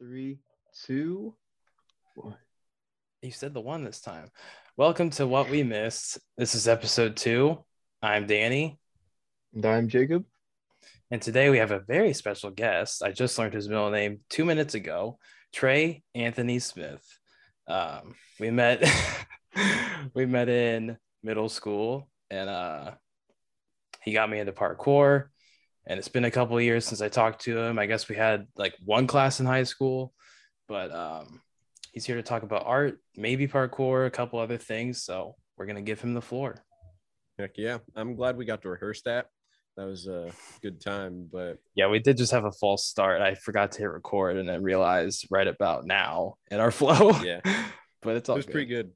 [0.00, 0.38] Three,
[0.86, 1.34] two,
[2.14, 2.36] one.
[3.20, 4.30] You said the one this time.
[4.78, 6.18] Welcome to What We Missed.
[6.38, 7.62] This is episode two.
[8.02, 8.78] I'm Danny,
[9.54, 10.24] And I'm Jacob.
[11.10, 13.02] and today we have a very special guest.
[13.02, 15.18] I just learned his middle name two minutes ago
[15.52, 17.04] Trey Anthony Smith.
[17.68, 18.82] Um, we met
[20.14, 22.92] we met in middle school and uh,
[24.02, 25.26] he got me into parkour
[25.86, 27.78] and it's been a couple of years since I talked to him.
[27.78, 30.12] I guess we had like one class in high school,
[30.68, 31.40] but um,
[31.92, 35.02] he's here to talk about art, maybe parkour, a couple other things.
[35.02, 36.62] So we're gonna give him the floor.
[37.38, 37.78] Heck yeah.
[37.96, 39.26] I'm glad we got to rehearse that.
[39.76, 43.22] That was a good time, but Yeah, we did just have a false start.
[43.22, 47.12] I forgot to hit record and then realized right about now in our flow.
[47.22, 47.40] Yeah.
[48.02, 48.52] but it's it all was good.
[48.52, 48.90] pretty good.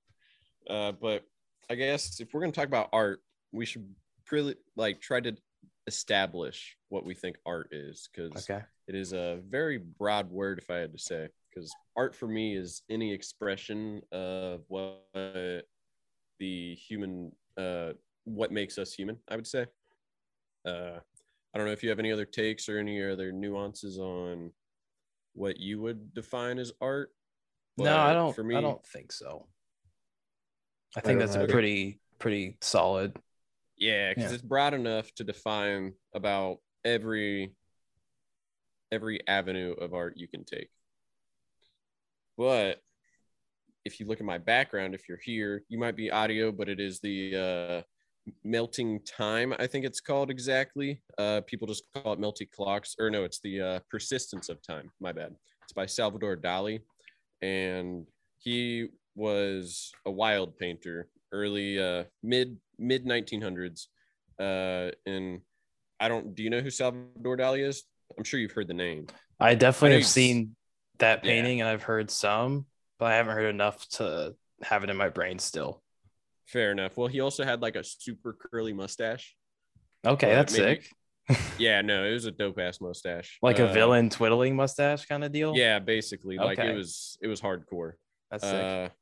[0.69, 1.23] Uh, but
[1.71, 3.21] I guess if we're going to talk about art,
[3.53, 3.89] we should
[4.31, 5.35] really like try to
[5.87, 8.63] establish what we think art is because Okay.
[8.87, 11.29] it is a very broad word, if I had to say.
[11.51, 15.05] Because art for me is any expression of what
[16.41, 17.93] the human, uh,
[18.25, 19.67] what makes us human, I would say.
[20.67, 20.99] Uh,
[21.55, 24.51] I don't know if you have any other takes or any other nuances on
[25.35, 27.11] what you would define as art.
[27.79, 28.35] No, I don't.
[28.35, 29.47] For me, I don't think so.
[30.97, 31.53] I think don't that's a either.
[31.53, 33.17] pretty pretty solid.
[33.77, 34.35] Yeah, because Yeah.
[34.35, 37.55] it's broad enough to define about every
[38.93, 40.69] every avenue of art you can take.
[42.37, 42.81] But
[43.85, 46.79] if you look at my background, if you're here, you might be audio, but it
[46.79, 47.83] is the uh,
[48.45, 49.53] melting time.
[49.59, 51.03] I think it's called exactly.
[51.19, 54.91] Uh, people just call it melting clocks, or no, it's the uh, persistence of time.
[55.01, 55.35] My bad.
[55.65, 56.81] It's by Salvador Dali,
[57.43, 58.07] and
[58.39, 63.87] he was a wild painter, early uh, mid mid 1900s.
[64.39, 65.41] Uh, and
[66.01, 66.35] I don't.
[66.35, 67.85] Do you know who Salvador Dali is?
[68.17, 69.07] I'm sure you've heard the name.
[69.41, 70.55] I definitely I have seen
[70.99, 71.31] that Yeah.
[71.33, 72.67] painting and I've heard some,
[72.99, 75.83] but I haven't heard enough to have it in my brain still.
[76.47, 76.97] Fair enough.
[76.97, 79.35] Well, he also had like a super curly mustache.
[80.07, 80.91] Okay, Uh, that's maybe- sick.
[81.59, 83.39] Yeah, no, it was a dope ass mustache.
[83.41, 85.57] Like a Uh, villain twiddling mustache kind of deal.
[85.57, 86.37] Yeah, basically.
[86.37, 86.71] Like Okay.
[86.71, 87.93] it was it was hardcore.
[88.31, 88.93] that's sick.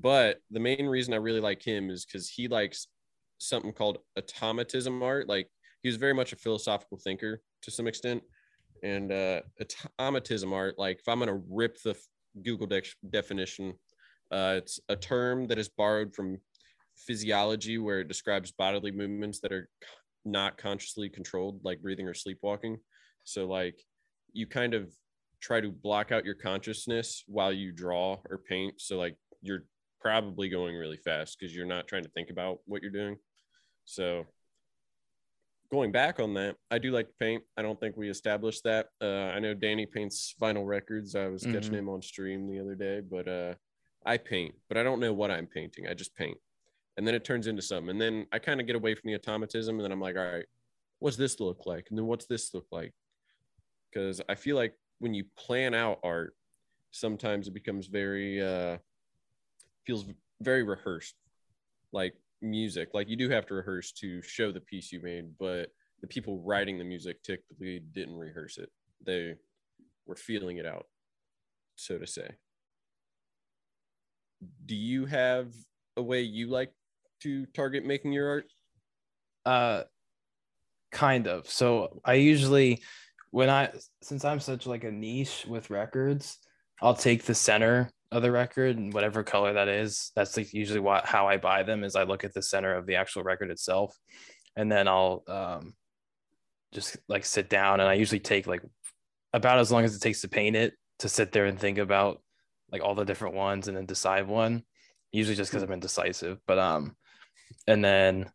[0.00, 2.86] But the main reason I really like him is because he likes
[3.38, 5.28] something called automatism art.
[5.28, 5.48] Like
[5.82, 8.22] he was very much a philosophical thinker to some extent.
[8.82, 9.40] And uh,
[9.98, 11.96] automatism art, like if I'm gonna rip the
[12.44, 13.74] Google dec- definition,
[14.30, 16.38] uh, it's a term that is borrowed from
[16.96, 19.68] physiology, where it describes bodily movements that are
[20.24, 22.78] not consciously controlled, like breathing or sleepwalking.
[23.24, 23.80] So like
[24.32, 24.92] you kind of
[25.40, 28.80] try to block out your consciousness while you draw or paint.
[28.80, 29.64] So like you're
[30.00, 33.16] probably going really fast because you're not trying to think about what you're doing.
[33.84, 34.26] So
[35.70, 37.42] going back on that, I do like to paint.
[37.56, 38.88] I don't think we established that.
[39.00, 41.14] Uh, I know Danny paints vinyl records.
[41.14, 41.78] I was catching Mhm.
[41.78, 43.54] him on stream the other day, but uh,
[44.06, 45.86] I paint, but I don't know what I'm painting.
[45.86, 46.38] I just paint.
[46.96, 47.90] And then it turns into something.
[47.90, 49.76] And then I kind of get away from the automatism.
[49.76, 50.46] And then I'm like, all right,
[50.98, 51.86] what's this look like?
[51.90, 52.92] And then what's this look like?
[53.90, 56.34] Because I feel like when you plan out art,
[56.90, 58.78] sometimes it becomes very, uh,
[59.88, 60.04] feels
[60.42, 61.14] very rehearsed,
[61.92, 62.90] like music.
[62.92, 65.70] Like you do have to rehearse to show the piece you made, but
[66.02, 68.68] the people writing the music typically didn't rehearse it.
[69.04, 69.36] They
[70.06, 70.84] were feeling it out,
[71.76, 72.28] so to say.
[74.66, 75.54] Do you have
[75.96, 76.72] a way you like
[77.22, 78.44] to target making your art?
[79.46, 79.84] Uh
[80.92, 81.48] kind of.
[81.48, 82.82] So I usually
[83.30, 83.70] when I
[84.02, 86.36] since I'm such like a niche with records,
[86.82, 90.12] I'll take the center of the record and whatever color that is.
[90.16, 92.86] That's like usually what how I buy them is I look at the center of
[92.86, 93.96] the actual record itself
[94.56, 95.74] and then I'll um
[96.72, 98.62] just like sit down and I usually take like
[99.32, 102.22] about as long as it takes to paint it to sit there and think about
[102.72, 104.62] like all the different ones and then decide one.
[105.12, 106.38] Usually just because I'm indecisive.
[106.46, 106.96] But um
[107.66, 108.30] and then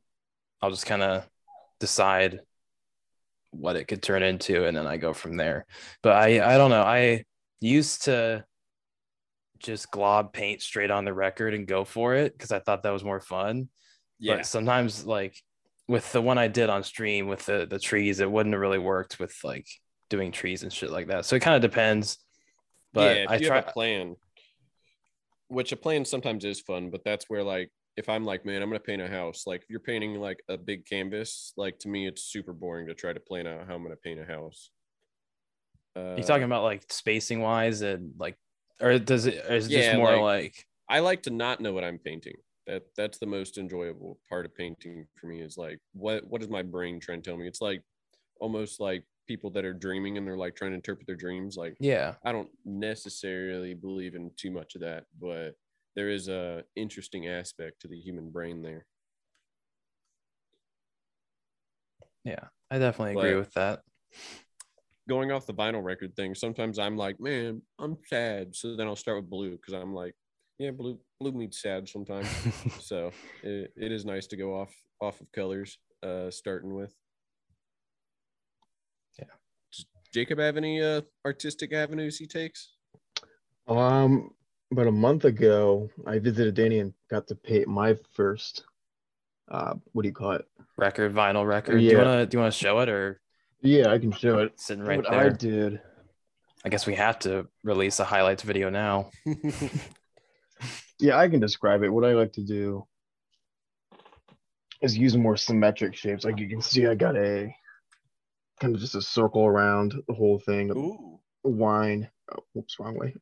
[0.62, 1.28] I'll just kind of
[1.80, 2.40] decide
[3.52, 5.66] what it could turn into and then I go from there.
[6.04, 6.84] But I I don't know.
[6.84, 7.24] I
[7.60, 8.46] used to
[9.64, 12.92] just glob paint straight on the record and go for it because I thought that
[12.92, 13.70] was more fun.
[14.22, 15.36] But sometimes like
[15.88, 18.78] with the one I did on stream with the the trees, it wouldn't have really
[18.78, 19.68] worked with like
[20.10, 21.26] doing trees and shit like that.
[21.26, 22.18] So it kind of depends.
[22.94, 24.16] But yeah, I try have a plan,
[25.48, 28.70] which a plan sometimes is fun, but that's where like if I'm like, man, I'm
[28.70, 29.46] gonna paint a house.
[29.46, 32.94] Like if you're painting like a big canvas, like to me, it's super boring to
[32.94, 34.70] try to plan out how I'm gonna paint a house.
[35.96, 38.36] Uh, you talking about like spacing wise and like
[38.82, 41.74] or does it or is Yeah, just more like- like I like to not know
[41.74, 42.36] what I'm painting.
[42.68, 46.50] That that's the most enjoyable part of painting for me is like what what is
[46.50, 47.48] my brain trying to tell me?
[47.48, 47.84] It's like
[48.40, 51.56] almost like people that are dreaming and they're like trying to interpret their dreams.
[51.58, 52.16] Like Yeah.
[52.26, 55.56] I don't necessarily believe in too much of that, but
[55.96, 58.86] there is a interesting aspect to the human brain there.
[62.26, 62.48] Yeah.
[62.72, 63.82] I definitely agree with that.
[65.10, 68.56] Going off the vinyl record thing, sometimes I'm like, man, I'm sad.
[68.56, 70.16] So then I'll start with blue because I'm like,
[70.60, 72.28] yeah, blue blue needs sad sometimes.
[72.80, 73.12] so
[73.44, 76.94] it, it is nice to go off off of colors, uh, starting with.
[79.20, 79.26] Yeah.
[79.72, 82.76] Does Jacob have any uh artistic avenues he takes?
[83.68, 84.32] Um,
[84.72, 88.66] about a month ago, I visited Danny and got to paint my first.
[89.50, 90.46] Uh, what do you call it?
[90.78, 91.78] record, vinyl record.
[91.78, 91.98] Do you Yeah.
[91.98, 93.20] wanna do you wanna show it or
[93.64, 94.60] Yeah, I can show it.
[94.60, 95.26] sitting right what there?
[95.26, 95.82] I did.
[96.66, 99.10] I guess we have to release a highlights video now.
[101.00, 101.90] Yeah, I can describe it.
[101.90, 102.88] What I like to do
[104.82, 106.24] is use more symmetric shapes.
[106.24, 107.54] Like you can see, I got a
[108.62, 110.72] kind of just a circle around the whole thing.
[110.72, 111.20] of Ooh.
[111.44, 112.10] Wine.
[112.32, 113.16] Oh, whoops, wrong way.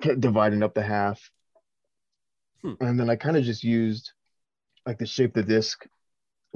[0.20, 1.20] Dividing up the half.
[2.62, 2.74] Hmm.
[2.80, 4.12] And then I kind of just used
[4.86, 5.84] like the shape of the disc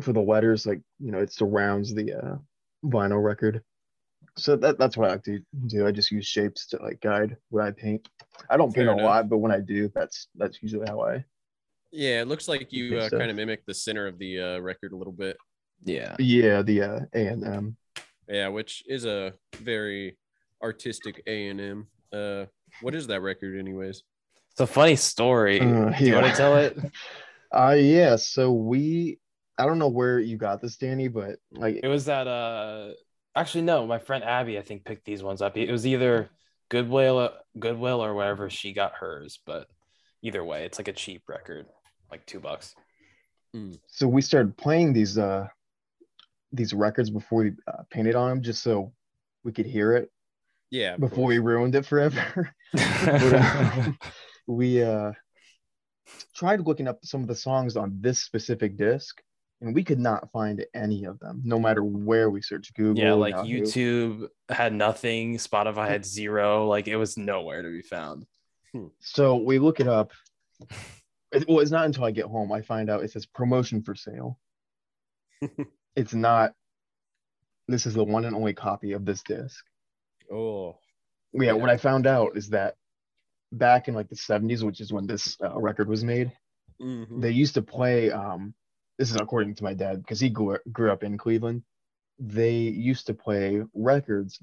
[0.00, 0.66] for the letters.
[0.66, 2.36] Like, you know, it surrounds the uh,
[2.84, 3.62] vinyl record.
[4.36, 5.86] So that, that's what I like to do.
[5.86, 8.08] I just use shapes to like guide what I paint.
[8.48, 11.24] I don't paint Fair a lot, but when I do, that's that's usually how I.
[11.90, 14.92] Yeah, it looks like you uh, kind of mimic the center of the uh, record
[14.92, 15.36] a little bit.
[15.84, 16.14] Yeah.
[16.18, 17.76] Yeah, the uh, A and M.
[18.28, 20.16] Yeah, which is a very
[20.62, 21.86] artistic A and M.
[22.12, 22.44] Uh,
[22.80, 24.04] what is that record, anyways?
[24.52, 25.60] It's a funny story.
[25.60, 26.78] Uh, do you want to tell it?
[27.52, 28.14] Uh yeah.
[28.14, 29.18] So we,
[29.60, 32.92] I don't know where you got this, Danny, but like It was that uh
[33.36, 35.56] actually no, my friend Abby I think picked these ones up.
[35.56, 36.30] It was either
[36.70, 39.68] Goodwill Goodwill or wherever she got hers, but
[40.22, 41.66] either way, it's like a cheap record,
[42.10, 42.74] like 2 bucks.
[43.86, 45.46] so we started playing these uh
[46.52, 48.92] these records before we uh, painted on them, just so
[49.44, 50.10] we could hear it
[50.70, 52.54] Yeah, of before we ruined it forever.
[52.72, 53.92] But, uh,
[54.46, 55.12] we uh
[56.34, 59.20] tried looking up some of the songs on this specific disc
[59.60, 63.12] and we could not find any of them no matter where we searched google yeah,
[63.12, 63.48] like Yahoo.
[63.48, 68.26] YouTube had nothing, Spotify had zero, like it was nowhere to be found.
[69.00, 70.12] so we look it up
[71.32, 73.94] it, well it's not until i get home i find out it says promotion for
[73.94, 74.38] sale
[75.96, 76.52] it's not
[77.68, 79.64] this is the one and only copy of this disc
[80.32, 80.76] Oh,
[81.32, 82.74] yeah what i found out is that
[83.52, 86.32] back in like the 70s which is when this uh, record was made
[86.80, 87.20] mhm.
[87.20, 88.54] they used to play um
[89.00, 91.62] this is according to my dad because he grew, grew up in cleveland.
[92.18, 94.38] They used to play records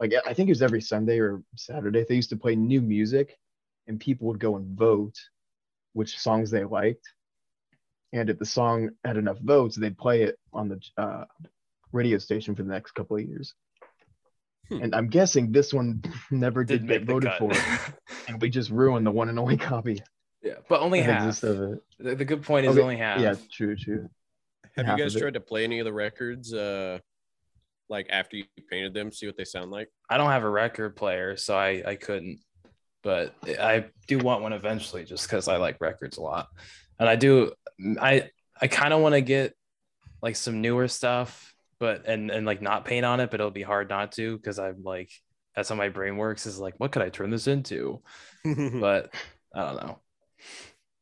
[0.00, 3.36] like i think it was every sunday or saturday they used to play new music
[3.86, 5.14] and people would go and vote
[5.92, 7.06] which songs they liked.
[8.12, 11.24] And if the song had enough votes they'd play it on the uh,
[11.92, 13.54] radio station for the next couple of years.
[14.68, 14.82] Hmm.
[14.82, 17.52] and i'm guessing this one never did, Didn't get voted for
[18.28, 20.02] and we just ruined the one and only copy
[20.42, 21.42] yeah, but only that half.
[21.42, 23.20] of it The, the good point is Okay, only half.
[23.20, 24.08] yeah true true
[24.76, 26.52] Have half you guys tried to play any of the records?
[26.52, 26.98] Uh,
[27.88, 29.88] like after you painted them, see what they sound like.
[30.10, 32.40] I don't have a record player, so I I couldn't.
[33.02, 36.48] But I do want one eventually, just because I like records a lot,
[36.98, 37.52] and I do.
[38.00, 38.30] I
[38.60, 39.54] I kind of want to get
[40.22, 43.62] like some newer stuff, but and and like not paint on it, but it'll be
[43.62, 45.10] hard not to because I'm like
[45.56, 46.46] that's how my brain works.
[46.46, 48.02] Is like, what could I turn this into?
[48.44, 49.14] But
[49.54, 49.98] I don't know.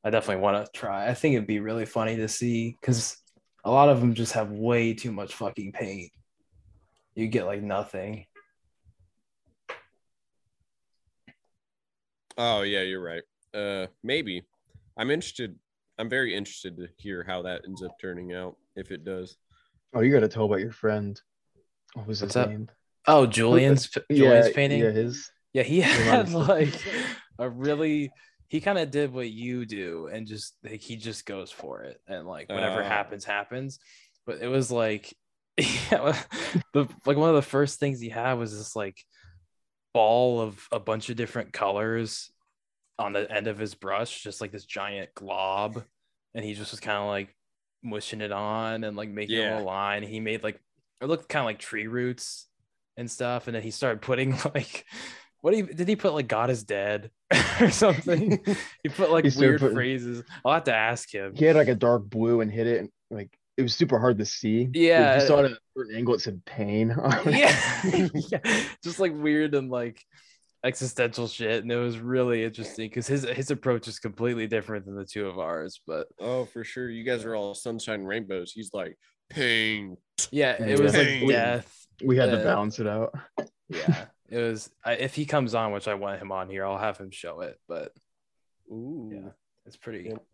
[0.04, 1.08] I definitely want to try.
[1.08, 3.16] I think it'd be really funny to see because
[3.64, 6.12] a lot of them just have way too much fucking paint.
[7.14, 8.26] You get like nothing.
[12.38, 13.22] oh yeah, you're right.
[13.54, 14.42] Uh, maybe.
[14.96, 15.56] I'm interested.
[15.98, 19.36] I'm very interested to hear how that ends up turning out if it does.
[19.94, 21.20] Oh, you got to tell about your friend.
[21.94, 22.50] What was his What's that?
[22.50, 22.68] name?
[23.06, 24.80] Oh, Julian's Julian's yeah, painting.
[24.80, 25.30] Yeah, his.
[25.52, 26.74] Yeah, he Remind had like
[27.38, 28.10] a really.
[28.48, 32.00] He kind of did what you do, and just like he just goes for it,
[32.06, 32.84] and like whatever Oh.
[32.84, 32.88] Uh.
[32.88, 33.78] happens, happens.
[34.26, 35.12] But it was like,
[35.56, 36.20] yeah,
[36.72, 38.96] the like one of the first things he had was this like
[39.94, 42.30] ball of a bunch of different colors
[42.98, 45.82] on the end of his brush, just like this giant glob,
[46.34, 47.34] and he just was kind of like
[47.82, 49.60] mushing it on and like making Yeah.
[49.60, 50.02] a line.
[50.02, 50.60] He made like
[51.00, 52.46] it looked kind of like tree roots
[52.96, 54.84] and stuff, and then he started putting like
[55.46, 57.12] what do you did he put like God is dead
[57.60, 58.42] or something?
[58.82, 60.24] he put like He weird putting- phrases.
[60.44, 61.36] I'll have to ask him.
[61.36, 64.18] He had like a dark blue and hit it, and like it was super hard
[64.18, 64.68] to see.
[64.74, 65.14] Yeah.
[65.14, 66.88] If you saw it at a certain angle, it said pain.
[67.26, 67.56] yeah.
[68.32, 70.02] yeah, just like weird and like
[70.64, 74.96] existential shit, and it was really interesting because his his approach is completely different than
[74.96, 75.80] the two of ours.
[75.86, 76.90] But Oh, for sure.
[76.90, 78.50] You guys are all sunshine and rainbows.
[78.50, 78.98] He's like,
[79.30, 79.96] pain.
[80.32, 81.20] Yeah, it was Dang.
[81.20, 81.86] like death.
[82.04, 83.14] We had to Uh, balance it out.
[83.68, 84.71] Yeah, it was.
[84.87, 87.59] If he comes on, which I want him on here, I'll have him show it.
[87.68, 87.92] But
[88.71, 89.11] Ooh.
[89.12, 89.30] yeah,
[89.64, 90.25] it's pretty, Yep.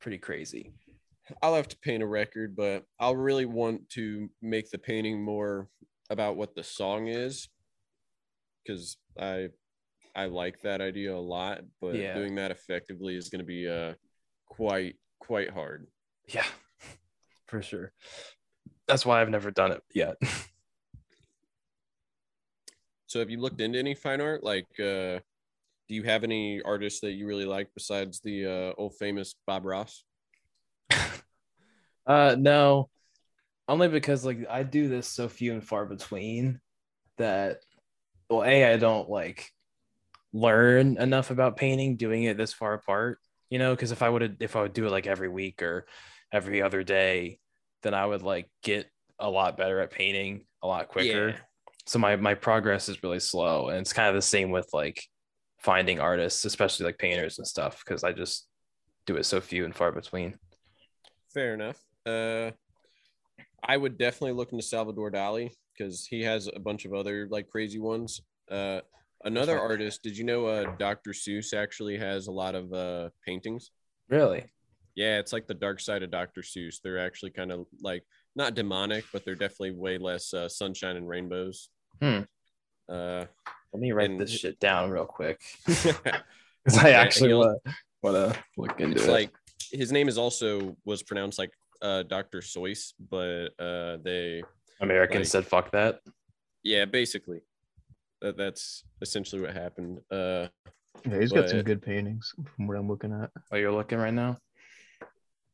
[0.00, 0.72] pretty crazy.
[1.42, 5.68] I'll have to paint a record, but I'll really want to make the painting more
[6.10, 7.48] about what the song is
[8.62, 9.48] because I
[10.14, 12.14] I like that idea a lot, but Yeah.
[12.14, 13.94] doing that effectively is going to be uh
[14.46, 15.86] quite quite hard.
[16.28, 16.44] Yeah,
[17.46, 17.92] for sure.
[18.86, 20.16] That's why I've never done it yet.
[23.14, 24.42] So have you looked into any fine art?
[24.42, 25.22] Like uh
[25.86, 29.64] do you have any artists that you really like besides the uh old famous Bob
[29.64, 30.02] Ross?
[32.06, 32.90] Uh, no,
[33.66, 36.60] only because like I do this so few and far between
[37.16, 37.60] that.
[38.28, 39.50] Well, a I don't like
[40.34, 43.20] learn enough about painting doing it this far apart.
[43.48, 45.86] You know, because if I would if I would do it like every week or
[46.30, 47.38] every other day,
[47.82, 51.30] then I would like get a lot better at painting a lot quicker.
[51.30, 51.36] Yeah.
[51.86, 55.02] So my my progress is really slow, and it's kind of the same with like
[55.58, 58.46] finding artists, especially like painters and stuff, because I just
[59.06, 60.36] do it so few and far between.
[61.32, 61.78] Fair enough.
[62.06, 62.52] Uh,
[63.66, 67.48] I would definitely look into Salvador Dali because he has a bunch of other like
[67.48, 68.20] crazy ones.
[68.50, 68.80] Uh,
[69.24, 70.02] another artist.
[70.02, 71.10] Did you know uh, Dr.
[71.10, 73.70] Seuss actually has a lot of uh, paintings?
[74.08, 74.44] Really?
[74.94, 76.42] Yeah, it's like the dark side of Dr.
[76.42, 76.76] Seuss.
[76.82, 78.04] They're actually kind of like
[78.36, 81.70] not demonic, but they're definitely way less uh, sunshine and rainbows.
[82.00, 82.20] Hmm.
[82.88, 83.24] Uh,
[83.72, 87.60] Let me write And- this shit down real quick because I actually want
[88.04, 89.08] to look into it.
[89.10, 89.30] like
[89.72, 91.50] his name is also was pronounced like
[91.82, 92.38] uh, Dr.
[92.40, 94.42] Seuss, but uh, they
[94.80, 96.00] Americans like- said fuck that.
[96.62, 97.40] yeah, basically
[98.20, 100.00] that, that's essentially what happened.
[100.10, 100.46] Uh,
[101.06, 103.30] Yeah, he's got some good paintings from what I'm looking at.
[103.52, 104.36] Oh, you're looking right now.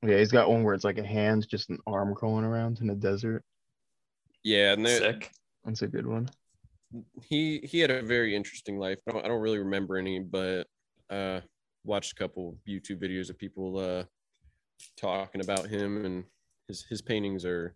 [0.07, 2.91] Yeah, he's got one where it's like a hand, just an arm crawling around in
[2.91, 3.43] a desert.
[4.45, 5.31] yeah, and there, Sick.
[5.65, 6.29] That's a good one.
[7.23, 8.99] he he had a very interesting life.
[9.09, 10.67] I don't, I don't really remember any, but
[11.11, 11.41] uh,
[11.85, 14.05] watched a couple YouTube videos of people uh,
[14.97, 16.25] talking about him, and
[16.69, 17.75] his his paintings are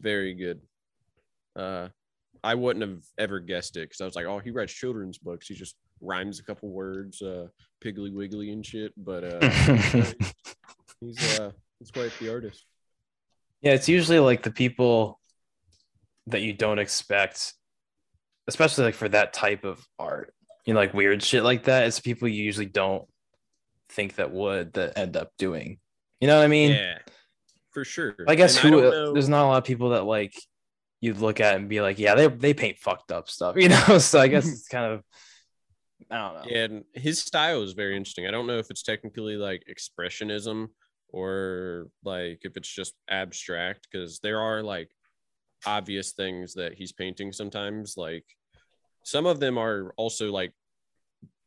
[0.00, 0.60] very good.
[1.56, 1.88] Uh,
[2.42, 5.46] I wouldn't have ever guessed it because I was like, oh, he writes children's books.
[5.46, 7.48] He just rhymes a couple words, uh,
[7.84, 8.92] piggly wiggly and shit.
[8.96, 9.50] But uh,
[11.00, 12.64] he's uh, he's quite the artist.
[13.60, 15.19] yeah, it's usually like the people
[16.30, 17.54] that you don't expect,
[18.46, 20.34] especially like for that type of art.
[20.66, 21.86] You know, like weird shit like that.
[21.86, 23.06] It's people you usually don't
[23.88, 25.78] think that would that end up doing.
[26.20, 26.72] You know what I mean?
[26.72, 26.98] yeah,
[27.72, 28.14] for sure.
[28.28, 30.34] I guess And who don't uh, know- there's not a lot of people that like
[31.00, 33.98] you'd look at and be like, yeah, they they paint fucked up stuff, you know.
[33.98, 35.02] So I guess it's kind of
[36.10, 36.42] I don't know.
[36.46, 38.26] Yeah, and his style is very interesting.
[38.26, 40.68] I don't know if it's technically like expressionism
[41.08, 44.90] or like if it's just abstract because there are like
[45.66, 47.94] obvious things that he's painting sometimes.
[47.96, 48.24] Like
[49.04, 50.52] some of them are also like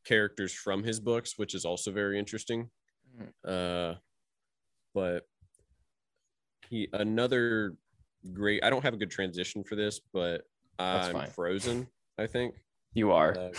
[0.05, 2.69] characters from his books, which is also very interesting.
[3.47, 3.95] Uh,
[4.93, 5.27] but
[6.69, 7.75] he another
[8.33, 8.63] great.
[8.63, 10.41] I don't have a good transition for this, but
[10.79, 11.29] That's I'm fine.
[11.29, 11.87] frozen.
[12.17, 12.55] I think.
[12.93, 13.37] You are.
[13.37, 13.51] Uh,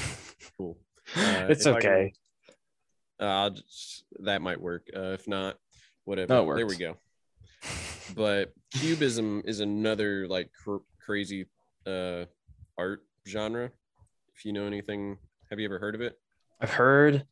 [0.56, 0.78] cool.
[1.16, 2.12] Uh, it's I can- okay.
[3.20, 4.88] uh, just, that might work.
[4.96, 5.58] Uh, if not,
[6.06, 6.32] whatever.
[6.32, 6.96] No, there we go.
[8.14, 11.46] But cubism is another like cr- crazy
[11.86, 12.24] uh,
[12.76, 13.70] art genre.
[14.36, 15.18] If you know anything,
[15.50, 16.18] have you ever heard of it?
[16.60, 17.24] I've heard,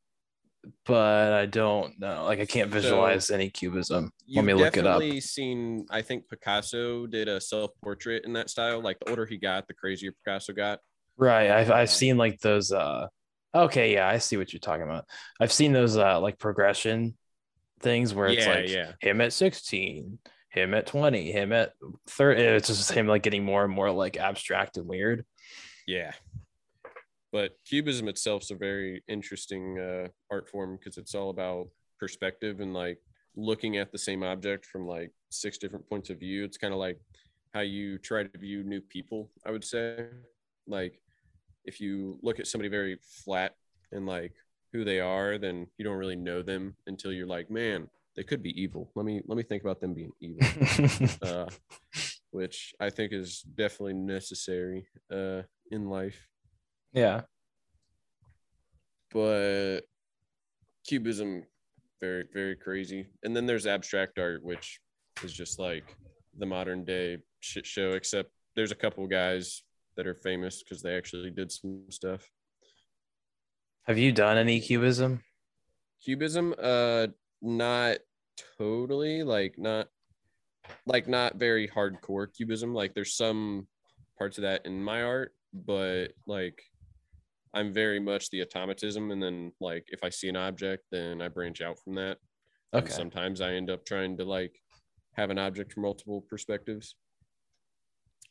[0.85, 2.25] but I don't know.
[2.25, 4.12] Like I can't visualize any cubism.
[4.26, 5.00] You've me look it up.
[5.00, 5.87] definitely seen.
[5.91, 8.81] I think Picasso did a self-portrait in that style.
[8.81, 10.79] Like the older he got, the crazier Picasso got.
[11.17, 11.50] Right.
[11.50, 13.09] I've I've seen like those uh
[13.55, 15.05] okay, yeah, I see what you're talking about.
[15.41, 17.17] I've seen those uh like progression
[17.81, 18.93] things where it's Yeah, like yeah.
[19.00, 20.19] him at 16,
[20.52, 21.75] him at 20, him at
[22.09, 22.42] 30.
[22.42, 25.25] It's just him like getting more and more like abstract and weird.
[25.87, 26.12] Yeah.
[27.32, 31.68] But cubism itself is a very interesting uh, art form because it's all about
[31.99, 32.99] perspective and like
[33.35, 36.44] looking at the same object from like six different points of view.
[36.44, 37.00] It's kind of like
[37.54, 40.06] how you try to view new people, I would say.
[40.66, 41.00] Like
[41.64, 43.54] if you look at somebody very flat
[43.90, 44.35] and like
[44.75, 48.42] who they are, then you don't really know them until you're like, man, they could
[48.42, 48.90] be evil.
[48.95, 50.47] Let me let me think about them being evil.
[51.23, 51.47] uh,
[52.31, 56.26] which I think is definitely necessary uh, in life.
[56.92, 57.23] yeah.
[59.12, 59.81] But
[60.87, 61.45] cubism,
[62.00, 63.09] very very crazy.
[63.23, 64.81] And then there's abstract art, which
[65.23, 65.85] is just like
[66.38, 67.90] the modern day shit show.
[67.90, 69.62] Except there's a couple guys
[69.97, 72.26] that are famous because they actually did some stuff.
[73.85, 75.23] Have you done any cubism?
[76.04, 77.09] Cubism, uh,
[77.42, 77.99] not
[78.56, 79.88] totally like not
[80.87, 82.72] like not very hardcore cubism.
[82.72, 83.66] Like there's some
[84.16, 86.62] parts of that in my art, but like
[87.54, 89.11] I'm very much the automatism.
[89.11, 92.18] And then like if I see an object, then I branch out from that.
[92.72, 92.92] And Okay.
[92.92, 94.54] sometimes I end up trying to like
[95.14, 96.94] have an object from multiple perspectives.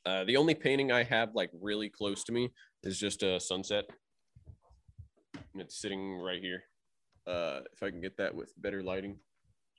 [0.03, 2.49] Uh, the only painting I have like really close to me
[2.83, 3.85] is just a sunset.
[5.53, 6.63] And it's sitting right here.
[7.27, 9.17] Uh, if I can get that with better lighting,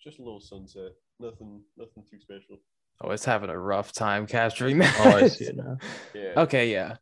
[0.03, 0.93] just a little sunset.
[1.21, 2.59] Nothing, nothing too special.
[3.01, 4.95] Oh, it's having a rough time capturing that.
[4.99, 5.79] Oh, I see it now.
[6.15, 6.41] Yeah.
[6.43, 6.97] Okay, yeah.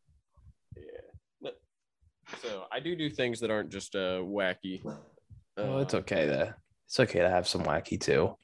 [0.76, 1.50] Yeah.
[2.42, 4.80] So I do do things that aren't just uh wacky.
[5.59, 6.54] Oh, it's Uh, okay to
[6.87, 8.37] it's okay to have some wacky too.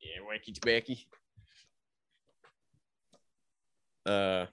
[0.00, 0.94] Yeah, wacky tobacco.
[4.06, 4.46] Uh,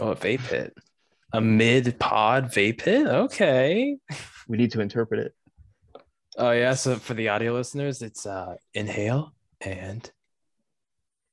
[0.00, 0.74] Oh, a vape hit.
[1.32, 3.06] A mid pod vape hit?
[3.06, 3.96] Okay.
[4.48, 5.34] We need to interpret it.
[6.38, 10.10] Oh yeah, so for the audio listeners, it's uh inhale and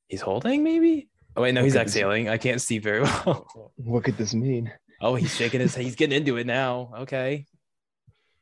[0.08, 1.08] he's holding maybe?
[1.38, 2.28] Oh wait, no, he's Okay, this- exhaling.
[2.30, 3.48] I can't see very well.
[3.78, 4.72] What could this mean?
[5.02, 6.92] Oh, he's shaking his he's getting into it now.
[7.00, 7.46] Okay.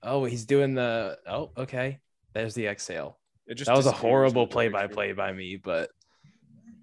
[0.01, 2.00] Oh, he's doing the oh, okay.
[2.33, 3.19] There's the exhale.
[3.45, 5.91] it just That was a horrible play by play by me, but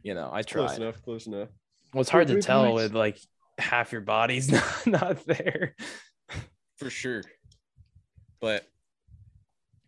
[0.02, 0.82] you know, I Close tried.
[0.82, 1.02] enough.
[1.02, 1.48] Close enough.
[1.92, 2.74] Well, it's hard to tell nice.
[2.74, 3.18] with like
[3.60, 5.74] half your body's not, not there.
[6.76, 7.22] for sure.
[8.40, 8.66] But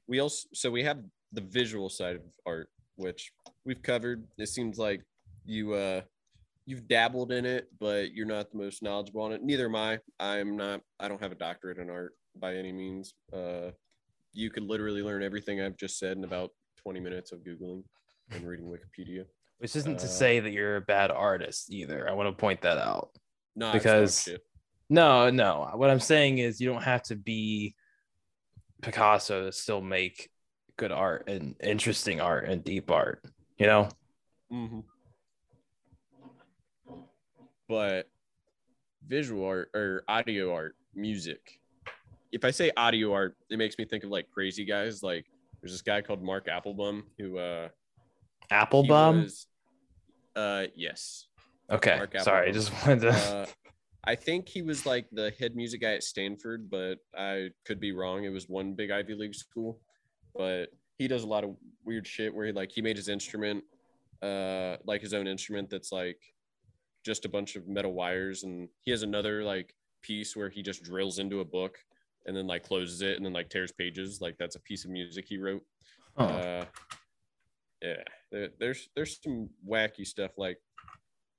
[0.06, 0.98] we also so we have
[1.32, 3.32] the visual side of art, which
[3.64, 4.26] we've covered.
[4.38, 5.02] It seems like
[5.44, 6.02] you uh
[6.66, 9.42] you've dabbled in it, but you're not the most knowledgeable on it.
[9.42, 9.98] Neither am I.
[10.20, 13.14] I'm not I don't have a doctorate in art by any means.
[13.32, 13.70] Uh
[14.34, 16.50] you could literally learn everything I've just said in about
[16.82, 17.82] 20 minutes of Googling
[18.30, 19.24] and reading Wikipedia.
[19.58, 22.08] Which isn't to Uh, say that you're a bad artist either.
[22.08, 23.10] I want to point that out.
[23.54, 24.28] No, Because-
[24.88, 25.70] No, no.
[25.74, 27.74] What I'm saying is you don't have to be
[28.82, 30.30] Picasso to still make
[30.76, 33.24] good art and interesting art and deep art.
[33.58, 33.88] You know?
[34.50, 34.80] hmm
[37.68, 38.08] But
[39.06, 41.58] visual art or audio art, music.
[42.32, 45.02] If I say audio art, it makes me think of like crazy guys.
[45.02, 45.26] Like
[45.60, 47.68] there's this guy called Mark Applebaum who uh
[48.48, 49.22] he Applebaum.
[49.22, 49.46] was-
[50.36, 51.26] uh yes.
[51.72, 51.96] Okay.
[51.96, 53.10] Mark Sorry, I just wanted to.
[53.10, 53.46] Uh
[54.04, 57.92] I think he was like the head music guy at Stanford, but I could be
[57.92, 58.24] wrong.
[58.24, 59.78] It was one big Ivy League school,
[60.34, 60.66] but
[60.98, 63.62] he does a lot of weird shit where he like he made his instrument,
[64.20, 66.18] uh, like his own instrument that's like
[67.04, 70.82] just a bunch of metal wires, and he has another like piece where he just
[70.82, 71.78] drills into a book
[72.26, 74.20] and then like closes it and then like tears pages.
[74.20, 75.62] Like that's a piece of music he wrote.
[76.16, 76.24] Huh.
[76.24, 76.64] Uh,
[77.80, 80.58] yeah, there, there's there's some wacky stuff like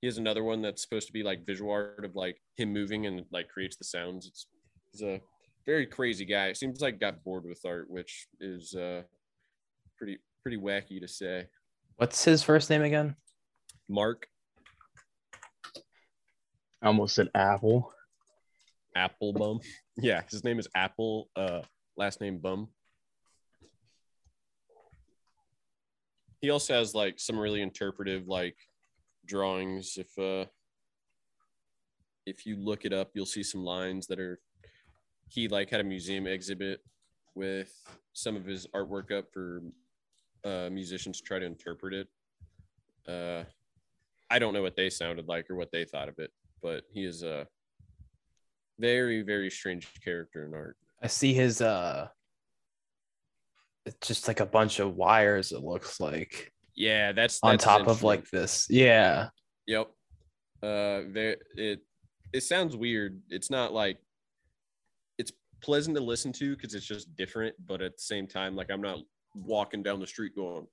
[0.04, 3.06] he has another one that's supposed to be like visual art of like him moving
[3.06, 4.28] and like creates the sounds.
[4.28, 4.48] It's
[4.92, 5.22] he's a
[5.66, 6.48] very crazy guy.
[6.48, 9.04] It seems like got bored with art, which is uh
[9.98, 11.46] pretty pretty wacky to say.
[11.96, 13.16] What's his first name again?
[13.88, 14.28] Mark
[16.82, 17.94] I almost said Apple.
[18.98, 19.62] Apple Bum.
[19.96, 21.30] Yeah, his name is Apple.
[21.34, 21.62] Uh,
[21.96, 22.68] last name Bum.
[26.42, 28.58] He also has like some really interpretive like
[29.26, 29.98] drawings.
[29.98, 30.46] If uh,
[32.26, 34.40] if you look it up, you'll see some lines that are.
[35.30, 36.82] He like had a museum exhibit
[37.34, 37.74] with
[38.14, 39.62] some of his artwork up for
[40.46, 42.08] uh, musicians to try to interpret it.
[43.08, 43.44] Uh,
[44.30, 46.32] I don't know what they sounded like or what they thought of it,
[46.62, 47.48] but he is a
[48.80, 50.78] very very strange character in art.
[51.02, 52.08] I see his uh
[53.86, 56.52] it's just like a bunch of wires, it looks like.
[56.76, 58.68] Yeah, that's, On that's his top of like this.
[58.70, 59.30] Yeah.
[59.68, 59.88] Yep.
[60.62, 61.82] Uh, there it
[62.34, 63.22] it sounds weird.
[63.30, 63.98] It's not like
[65.18, 65.32] it's
[65.62, 68.82] pleasant to listen to because it's just different, but at the same time, like I'm
[68.82, 69.00] not
[69.36, 70.68] walking down the street going,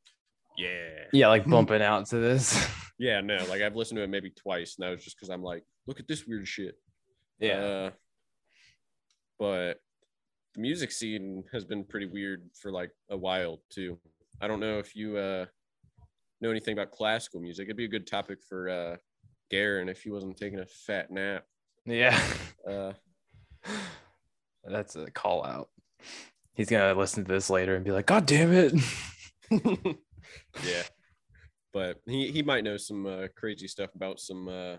[0.56, 2.66] yeah, Yeah, like bumping out to this.
[2.98, 3.44] yeah, no.
[3.48, 6.00] Like I've listened to it maybe twice, and that was just because I'm like, look
[6.00, 6.76] at this weird shit.
[7.38, 7.54] yeah.
[7.54, 7.90] Uh,
[9.38, 9.80] but
[10.54, 13.98] the music scene has been pretty weird for like a while too.
[14.40, 15.46] I don't know if you uh,
[16.40, 17.66] know anything about classical music.
[17.66, 18.96] It'd be a good topic for uh,
[19.50, 21.44] Garen if he wasn't taking a fat nap.
[21.85, 22.18] Yeah.
[22.68, 22.92] Uh,
[24.64, 25.70] That's a call out.
[26.53, 28.74] He's gonna listen to this later and be like, God damn it.
[30.62, 30.83] yeah,
[31.72, 34.76] but he, he might know some uh, crazy stuff about some uh,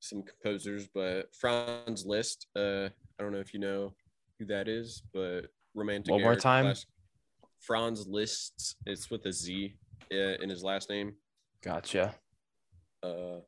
[0.00, 0.88] some composers.
[0.92, 3.94] But Franz Liszt, uh, I don't know if you know
[4.40, 5.42] who that is, but
[5.74, 6.10] romantic.
[6.10, 6.74] One more time?
[7.60, 8.76] Franz Liszt.
[8.84, 9.76] It's with a Z
[10.12, 11.14] in his last name.
[11.62, 12.14] Gotcha.
[13.02, 13.40] Uh,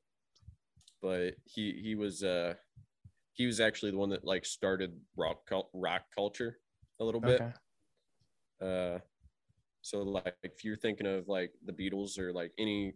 [1.02, 2.54] but he he was uh
[3.32, 6.58] he was actually the one that like started rock rock culture
[7.00, 7.40] a little bit.
[7.40, 7.52] Okay.
[8.94, 8.98] Uh,
[9.82, 12.94] So like if you're thinking of like the Beatles or like any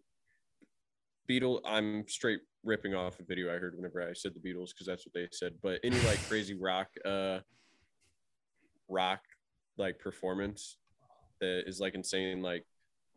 [1.29, 4.87] Beatle, I'm straight ripping off a video I heard whenever I said the Beatles because
[4.87, 5.53] that's what they said.
[5.63, 7.41] But any like crazy rock, uh,
[8.89, 9.21] rock
[9.77, 10.79] like performance
[11.41, 12.65] that is like insane, like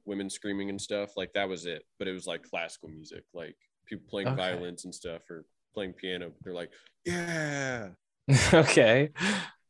[0.06, 1.84] women screaming and stuff, like that was it.
[2.00, 4.38] But it was like classical music, like people playing Okay.
[4.38, 6.32] violins and stuff or playing piano.
[6.44, 6.72] They're like,
[7.06, 7.90] yeah,
[8.54, 9.10] okay.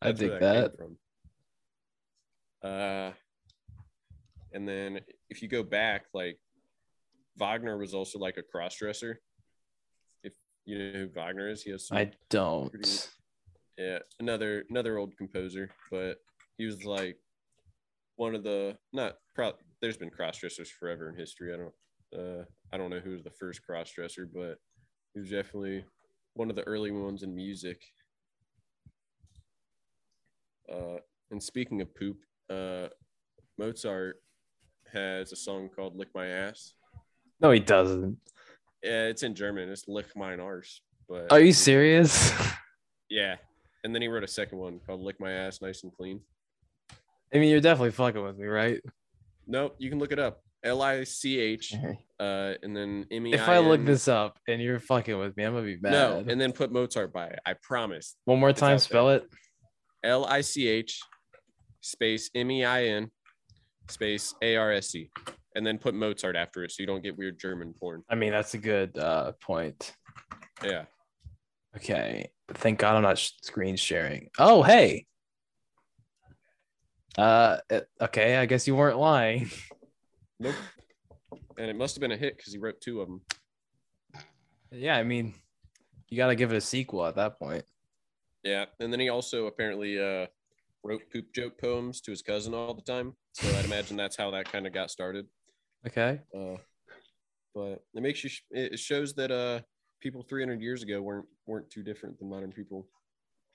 [0.01, 0.77] I That's dig where that.
[0.79, 0.97] came.
[2.63, 3.11] Uh,
[4.53, 6.37] and then if you go back, like
[7.37, 9.19] Wagner was also like a cross dresser.
[10.23, 10.33] If
[10.65, 12.71] you know who Wagner is, he has some, I don't.
[12.71, 12.89] Pretty-
[13.77, 16.17] yeah another another old composer, but
[16.57, 17.17] he was like
[18.17, 19.53] one of the not pro.
[19.81, 21.53] There's been cross dressers forever in history.
[21.53, 21.73] I don't
[22.13, 24.57] uh I don't know who was the first cross dresser, but
[25.13, 25.83] he was definitely
[26.33, 27.81] one of the early ones in music.
[30.71, 30.97] Uh,
[31.31, 32.17] and speaking of poop,
[32.49, 32.87] uh,
[33.57, 34.21] Mozart
[34.93, 36.73] has a song called "Lick My Ass."
[37.41, 38.17] No, he doesn't.
[38.83, 39.69] Yeah, it's in German.
[39.69, 42.31] It's "Lick Mine Arse." But Are you serious?
[43.09, 43.35] Yeah,
[43.83, 46.21] and then he wrote a second one called "Lick My Ass Nice and Clean."
[47.33, 48.81] I mean, you're definitely fucking with me, right?
[49.51, 50.41] Nope, you can look it up.
[50.63, 51.73] L I C H,
[52.19, 53.33] uh, and then M E.
[53.33, 55.91] If I look this up and you're fucking with me, I'm gonna be mad.
[55.91, 57.39] no, and then put Mozart by it.
[57.45, 58.15] I promise.
[58.25, 59.27] One more time, spell it.
[60.03, 61.01] L I C H
[61.81, 63.11] space M E I N
[63.89, 65.09] space A R S E,
[65.55, 68.03] and then put Mozart after it so you don't get weird German porn.
[68.09, 69.93] I mean, that's a good uh, point.
[70.63, 70.85] Yeah.
[71.75, 72.29] Okay.
[72.53, 74.29] Thank God I'm not screen sharing.
[74.39, 75.07] Oh, hey.
[77.17, 77.57] Uh,
[78.01, 78.37] okay.
[78.37, 79.49] I guess you weren't lying.
[80.39, 80.55] Nope.
[81.57, 83.21] And it must have been a hit because he wrote two of them.
[84.71, 84.95] yeah.
[84.97, 85.33] I mean,
[86.09, 87.63] you got to give it a sequel at that point.
[88.43, 90.25] Yeah, and then he also apparently uh,
[90.83, 93.13] wrote poop joke poems to his cousin all the time.
[93.33, 95.27] So I'd imagine that's how that kind of got started.
[95.85, 96.21] Okay.
[96.35, 96.57] Uh,
[97.53, 99.59] but it makes you sh- it shows that uh
[100.01, 102.87] people 300 years ago weren't weren't too different than modern people.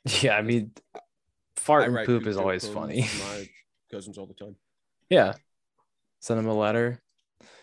[0.23, 0.37] Yeah.
[0.37, 0.71] I mean,
[1.67, 3.03] fart and poop is always funny.
[3.19, 3.49] my
[3.91, 4.57] cousins all the time.
[5.11, 5.35] yeah.
[6.21, 7.01] Send them a letter.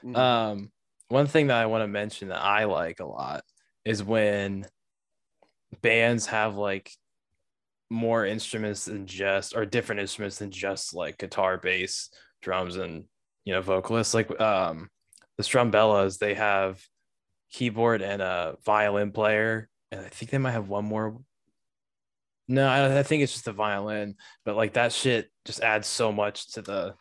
[0.03, 0.15] Mhm.
[0.15, 0.71] Um,
[1.09, 3.43] one thing that I want to mention that I like a lot
[3.83, 4.65] is when
[5.81, 6.91] bands have like
[7.89, 12.09] more instruments than just or different instruments than just like guitar, bass,
[12.41, 13.05] drums, and
[13.45, 14.13] you know vocalists.
[14.13, 14.89] Like um,
[15.37, 16.81] the Strumbellas, they have
[17.51, 21.19] keyboard and a violin player, and I think they might have one more.
[22.47, 26.11] No, I, I think it's just the violin, but like that shit just adds so
[26.11, 26.95] much to the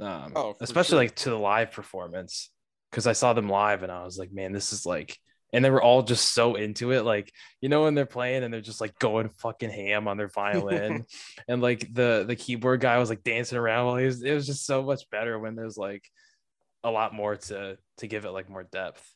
[0.00, 0.98] um Oh, especially sure.
[0.98, 2.50] like to the live performance
[2.90, 5.18] because I saw them live and I was like, man, this is like
[5.52, 7.02] and they were all just so into it.
[7.02, 10.28] Like, you know, when they're playing and they're just like going fucking ham on their
[10.28, 11.04] violin.
[11.48, 14.46] and like the the keyboard guy was like dancing around while he was it was
[14.46, 16.04] just so much better when there's like
[16.84, 19.06] a lot more to to give it like more depth.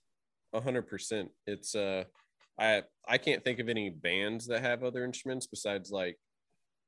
[0.53, 1.31] A hundred percent.
[1.47, 2.05] It's uh,
[2.59, 6.17] I I can't think of any bands that have other instruments besides like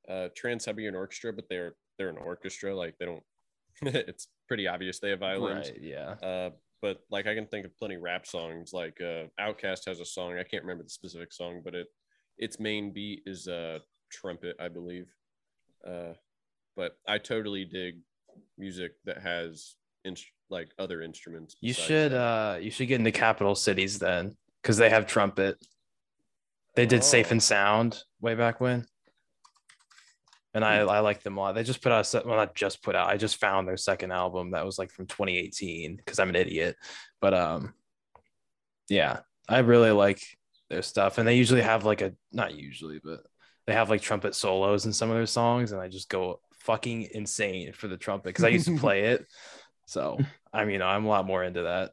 [0.09, 2.75] uh Trans Siberian Orchestra, but they're they're an orchestra.
[2.75, 3.23] Like they don't.
[3.83, 5.71] it's pretty obvious they have violins.
[5.71, 5.83] Right.
[5.83, 6.11] Yeah.
[6.23, 6.51] Uh,
[6.81, 8.73] but like I can think of plenty of rap songs.
[8.73, 10.39] Like uh, OutKast has a song.
[10.39, 11.87] I can't remember the specific song, but it
[12.39, 13.79] its main beat is uh
[14.11, 15.07] trumpet, I believe.
[15.87, 16.15] Uh,
[16.77, 17.97] but I totally dig
[18.57, 19.75] music that has
[20.49, 21.57] like other instruments.
[21.61, 22.19] You should that.
[22.19, 25.57] uh you should get into capital cities then because they have trumpet.
[26.75, 27.33] They did Safe Oh.
[27.33, 28.87] and Sound way back when.
[30.55, 31.55] And I, I like them a lot.
[31.55, 33.09] They just put out, a well, not just put out.
[33.09, 36.77] I just found their second album that was like from 2018 because I'm an idiot.
[37.21, 37.75] But um,
[38.89, 40.23] yeah, I really like
[40.71, 41.19] their stuff.
[41.19, 43.21] And they usually have like a, not usually, but
[43.67, 45.73] they have like trumpet solos in some of their songs.
[45.73, 49.27] And I just go fucking insane for the trumpet because I used to play it.
[49.87, 50.19] So
[50.53, 51.93] I mean, I'm a lot more into that.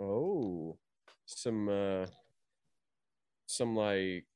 [0.00, 0.76] Oh,
[1.38, 2.06] some uh,
[3.46, 4.26] some like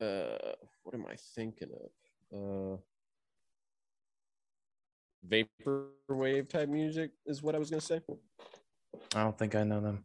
[0.00, 1.90] uh, what am I thinking of?
[2.32, 2.76] Uh,
[5.28, 8.00] vaporwave type music is what I was gonna say.
[9.14, 10.04] I don't think I know them.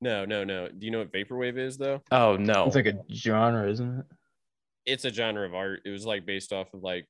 [0.00, 0.68] No, no, no.
[0.68, 2.02] Do you know what vaporwave is though?
[2.10, 2.66] Oh no.
[2.66, 4.06] It's like a genre, isn't it?
[4.84, 5.82] It's a genre of art.
[5.84, 7.06] It was like based off of like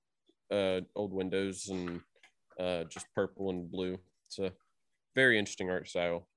[0.50, 2.00] uh old windows and
[2.60, 3.98] uh just purple and blue.
[4.26, 4.52] It's a
[5.14, 6.28] very interesting art style.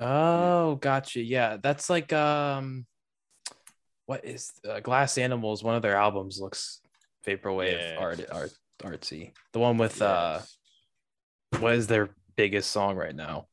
[0.00, 1.20] Oh, gotcha.
[1.20, 2.86] Yeah, that's like um,
[4.06, 5.62] what is uh, Glass Animals?
[5.62, 6.80] One of their albums looks
[7.26, 7.96] vaporwave Yes.
[7.98, 8.52] art art
[8.82, 9.32] artsy.
[9.52, 10.40] The one with uh,
[11.60, 13.46] what is their biggest song right now?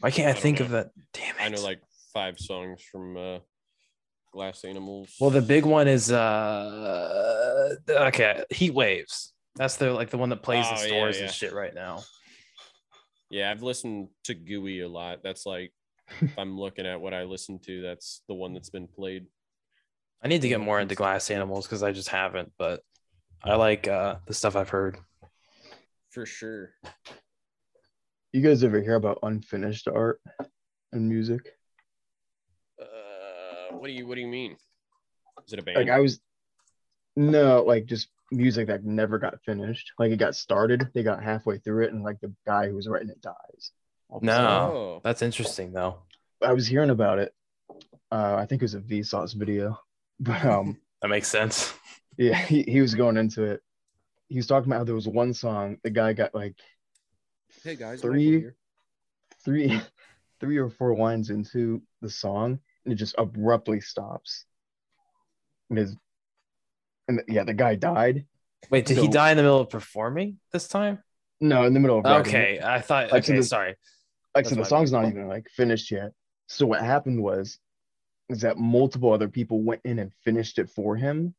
[0.00, 0.66] Why can't I, I think know.
[0.66, 0.90] of that?
[1.12, 1.42] Damn it!
[1.42, 1.80] I know like
[2.12, 3.38] five songs from uh
[4.32, 5.14] Glass Animals.
[5.20, 9.34] Well, the big one is uh okay, Heat Waves.
[9.56, 11.24] That's the like the one that plays in Oh, yeah, stores yeah.
[11.24, 12.02] and shit right now.
[13.32, 15.22] Yeah, I've listened to Gooey a lot.
[15.22, 15.72] That's like
[16.20, 19.24] if I'm looking at what I listen to, that's the one that's been played.
[20.22, 22.82] I need to get more into glass animals because I just haven't, but
[23.42, 24.98] I like uh the stuff I've heard.
[26.10, 26.74] For sure.
[28.32, 30.20] You guys ever hear about unfinished art
[30.92, 31.54] and music?
[32.78, 34.58] Uh, what do you what do you mean?
[35.46, 35.78] Is it a band?
[35.78, 36.20] Like I was,
[37.16, 39.92] no, like just music that never got finished.
[39.98, 42.88] Like it got started, they got halfway through it, and like the guy who was
[42.88, 43.70] writing it dies.
[44.08, 44.32] all of a No.
[44.32, 44.50] sudden.
[44.76, 45.98] oh, That's interesting though.
[46.42, 47.34] I was hearing about it.
[48.10, 49.78] Uh, I think it was a Vsauce video,
[50.20, 51.72] but um, That makes sense.
[52.18, 53.62] yeah, he, he was going into it.
[54.28, 56.56] He was talking about how there was one song the guy got like
[57.64, 58.56] hey guys, three- Michael here.
[59.44, 59.80] three
[60.40, 64.44] three or four lines into the song and it just abruptly stops.
[65.70, 65.96] And his
[67.08, 68.26] and yeah, the guy died.
[68.70, 71.02] Wait, did he die in the middle of performing this time?
[71.40, 72.06] No, in the middle of.
[72.26, 73.10] Okay, I thought.
[73.10, 73.68] Like, so Okay, the- sorry.
[74.34, 76.12] like That's so the song's not even like finished yet.
[76.48, 77.58] So what happened was
[78.28, 81.34] is that multiple other people went in and finished it for him.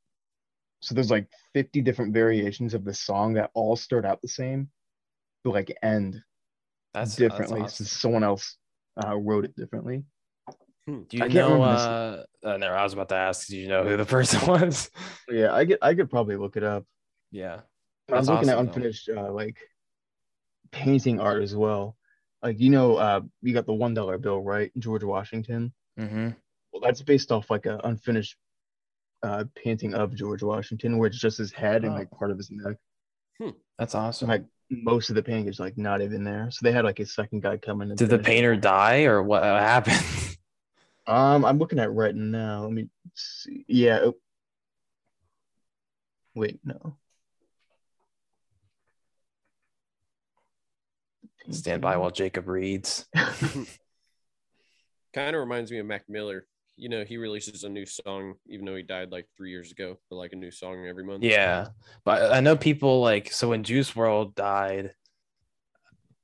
[0.82, 4.70] So there's like 50 different variations of the song that all start out the same,
[5.44, 6.22] but like end
[6.94, 7.86] That's differently That's awesome.
[7.86, 8.58] since someone else
[9.04, 10.04] uh, wrote it differently.
[10.88, 11.54] Do I you can't know?
[11.54, 13.48] remember Uh, uh, no, I was about to ask.
[13.48, 14.90] Do you know who the person was?
[15.30, 16.86] Yeah, I get I could probably look it up.
[17.32, 17.62] yeah.
[18.12, 18.72] I was looking at awesome, though.
[18.74, 19.58] unfinished uh, like
[20.72, 21.96] painting art as well.
[22.42, 24.72] Like you know, uh, you got the one dollar bill, right?
[24.78, 25.72] George Washington.
[25.98, 26.30] Mm-hmm.
[26.74, 28.36] Well, that's based off like a unfinished
[29.24, 31.98] uh, painting of George Washington, where it's just his head and Oh.
[31.98, 32.76] like part of his neck.
[33.80, 34.28] That's So awesome.
[34.28, 36.50] like most of the painting is like not even there.
[36.52, 37.90] So they had like a second guy come in.
[37.92, 38.28] And Did the finish it.
[38.28, 40.02] painter die or what happened?
[41.06, 42.64] Um, I'm looking at right now.
[42.64, 43.66] Let me see.
[43.68, 44.00] Yeah.
[44.04, 44.16] oh.
[46.36, 46.98] Wait, no.
[51.52, 53.06] Stand by while Jacob reads.
[55.14, 56.48] Kind of reminds me of Mac Miller.
[56.76, 60.00] You know, he releases a new song, even though he died like three years ago,
[60.10, 61.24] but like a new song every month.
[61.24, 61.68] Yeah,
[62.04, 64.96] but I know people like so when Juice WRLD died,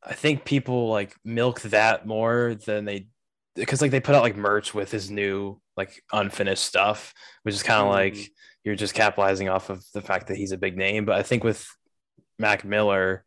[0.02, 3.10] I think people like milked that more than they
[3.56, 7.64] because like they put out like merch with his new like unfinished stuff, which is
[7.64, 8.30] kind of like Mhm.
[8.64, 11.06] you're just capitalizing off of the fact that he's a big name.
[11.06, 11.68] But I think with
[12.38, 13.26] Mac Miller,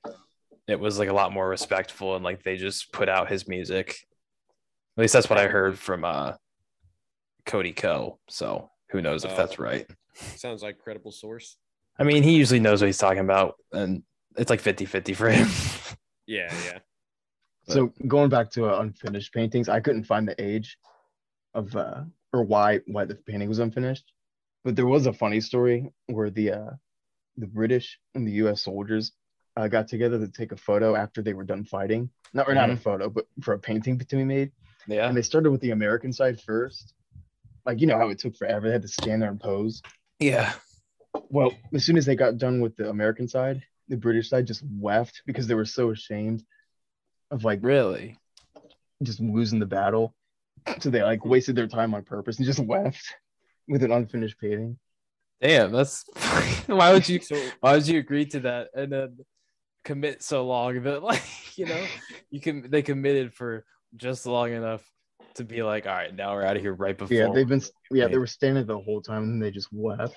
[0.69, 3.97] it was like a lot more respectful and like they just put out his music.
[4.97, 6.35] At least that's what I heard from uh
[7.47, 8.19] Cody Ko.
[8.29, 9.37] So who knows if Oh.
[9.37, 9.87] that's right.
[10.15, 11.57] Sounds like credible source.
[11.99, 14.03] I mean, he usually knows what he's talking about, and
[14.37, 15.49] it's like 50 50 for him.
[16.27, 16.79] Yeah, yeah.
[17.69, 20.79] So going back to uh, unfinished paintings, I couldn't find the age
[21.55, 24.13] of uh or why why the painting was unfinished,
[24.65, 26.71] but there was a funny story where the uh
[27.37, 28.63] the British and the U.S.
[28.63, 29.13] soldiers
[29.57, 32.11] uh, got together to take a photo after they were done fighting.
[32.35, 34.53] Not or not a photo, but for a painting to be made.
[34.87, 35.07] yeah.
[35.07, 36.95] And they started with the American side first.
[37.65, 38.67] Like you know how it took forever.
[38.67, 39.83] They had to stand there and pose.
[40.19, 40.53] Yeah.
[41.29, 44.65] Well, as soon as they got done with the American side, the British side just
[44.81, 46.43] left because they were so ashamed
[47.33, 48.19] of like Really?
[49.03, 50.15] just losing the battle.
[50.79, 53.03] So they like wasted their time on purpose and just left
[53.67, 54.79] with an unfinished painting.
[55.41, 56.05] Damn, that's
[56.67, 59.19] why would you So why would you agree to that and then
[59.85, 61.25] commit so long that like
[61.59, 61.85] you know
[62.31, 63.65] you can they committed for
[63.97, 64.89] just long enough
[65.35, 67.17] to be like, all right, now we're out of here right before.
[67.17, 68.13] Yeah, they've been yeah, Right.
[68.13, 70.15] they were standing the whole time and they just left.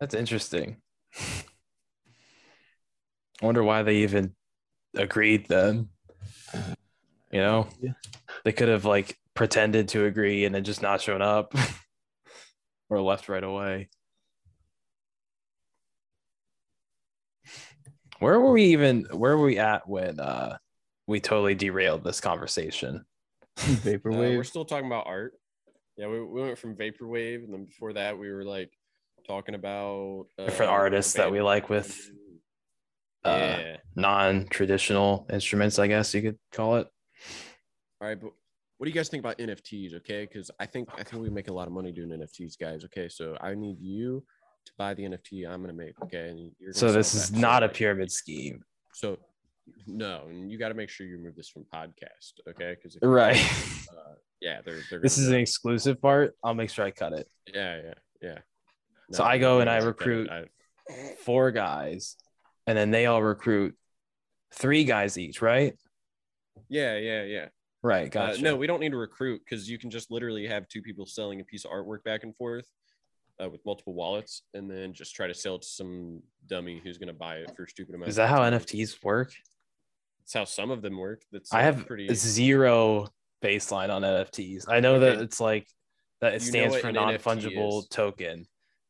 [0.00, 0.78] That's interesting.
[3.42, 4.34] I wonder why they even
[4.94, 5.88] agreed then.
[7.30, 7.92] You know, Yeah.
[8.44, 11.54] they could have like pretended to agree and then just not shown up
[12.90, 13.88] or left right away.
[18.18, 20.58] Where were we even where were we at when uh
[21.08, 23.04] we totally derailed this conversation?
[23.58, 25.32] uh, we're still talking about art.
[25.96, 28.70] Yeah, we, we went from vaporwave, and then before that, we were like
[29.26, 32.10] talking about uh, Different a artists that we like with
[33.24, 33.76] uh, Yeah.
[33.94, 36.88] non-traditional instruments, I guess you could call it.
[38.00, 38.32] All right, but
[38.78, 39.94] what do you guys think about NFTs?
[39.94, 42.84] Okay, because I think I think we make a lot of money doing NFTs, guys.
[42.84, 44.24] Okay, so I need you
[44.66, 46.00] to buy the NFT I'm gonna make.
[46.02, 48.64] Okay, and you're So this is not a pyramid scheme.
[48.94, 49.18] So
[49.86, 52.32] no, and you got to make sure you remove this from podcast.
[52.48, 53.36] Okay, because Right.
[53.96, 54.98] uh, yeah, they're they're.
[55.00, 56.34] This is an exclusive part.
[56.42, 57.28] I'll make sure I cut it.
[57.54, 58.38] yeah, yeah, yeah.
[59.12, 60.46] So I go and I recruit- I-
[61.24, 62.16] Four guys,
[62.66, 63.76] and then they all recruit
[64.54, 65.74] three guys each, right?
[66.68, 67.48] yeah, yeah, yeah.
[67.82, 68.06] Right.
[68.14, 68.42] Uh, Gotcha.
[68.42, 71.40] no, we don't need to recruit because you can just literally have two people selling
[71.40, 72.66] a piece of artwork back and forth
[73.42, 76.98] uh, with multiple wallets, and then just try to sell it to some dummy who's
[76.98, 78.08] going to buy it for a stupid amount.
[78.08, 78.40] Is that how.
[78.42, 79.32] NFTs work?
[80.20, 81.22] That's how some of them work.
[81.32, 82.12] That's I uh, have pretty.
[82.14, 83.08] zero
[83.42, 84.66] baseline on NFTs.
[84.68, 85.66] I know that it's like
[86.20, 88.46] that it You stands for non fungible token,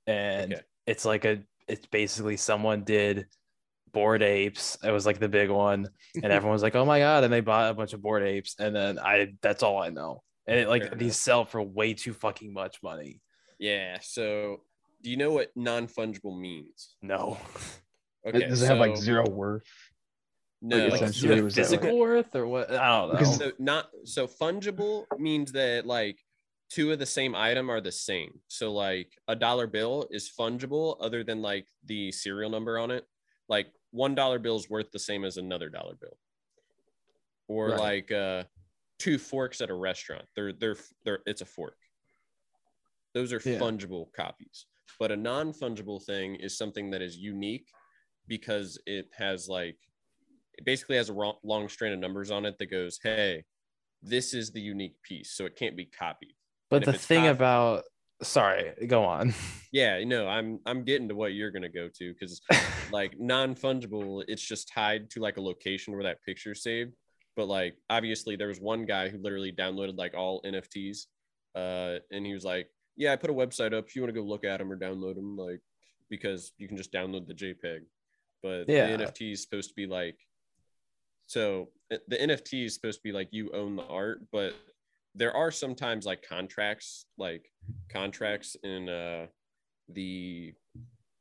[0.07, 0.63] and Okay.
[0.87, 3.27] it's like a it's basically someone did
[3.93, 4.79] Bored Apes.
[4.83, 7.41] It was like the big one, and everyone was like, "Oh my god!" And they
[7.41, 10.23] bought a bunch of Bored Apes, and then I that's all I know.
[10.47, 11.15] And it, like Fair these enough.
[11.17, 13.21] sell for way too fucking much money.
[13.59, 13.99] Yeah.
[14.03, 14.63] So,
[15.03, 16.97] do you know what non fungible means?
[17.01, 17.39] No,
[18.27, 18.49] Okay.
[18.49, 19.65] Does it have like zero worth?
[20.61, 20.77] No.
[20.79, 22.71] like, like essentially, zero was that, like- physical worth or what?
[22.73, 23.19] I don't know.
[23.19, 26.19] Because- so not so fungible means that like
[26.71, 28.41] two of the same item are the same.
[28.49, 33.05] So like a dollar bill is fungible other than like the serial number on it.
[33.49, 36.17] Like one dollar bill is worth the same as another dollar bill.
[37.49, 37.79] Or Right.
[37.79, 38.45] like uh
[38.99, 40.25] two forks at a restaurant.
[40.35, 41.77] They're they're they're it's a fork.
[43.15, 43.59] Those are Yeah.
[43.59, 44.67] fungible copies.
[44.99, 47.69] But a non-fungible thing is something that is unique
[48.29, 49.79] because it has like
[50.59, 53.45] it basically has a long strand of numbers on it that goes, "Hey,
[54.03, 56.35] this is the unique piece, so it can't be copied."
[56.71, 57.85] but the thing copied- about
[58.23, 59.35] sorry, go on.
[59.75, 62.43] Yeah, no, I'm I'm getting to what you're gonna go to because
[62.93, 66.93] like non-fungible, it's just tied to like a location where that picture's saved.
[67.37, 71.07] But like obviously, there was one guy who literally downloaded like all NFTs,
[71.55, 73.87] uh, and he was like, "Yeah, I put a website up.
[73.89, 75.61] If you want to go look at them or download them, like
[76.11, 77.81] because you can just download the JPEG."
[78.43, 78.95] But Yeah.
[78.95, 80.19] the NFT is supposed to be like,
[81.27, 84.53] so uh, the NFT is supposed to be like you own the art, but
[85.15, 87.45] there are sometimes like contracts, like
[87.91, 89.27] contracts in uh
[89.89, 90.55] the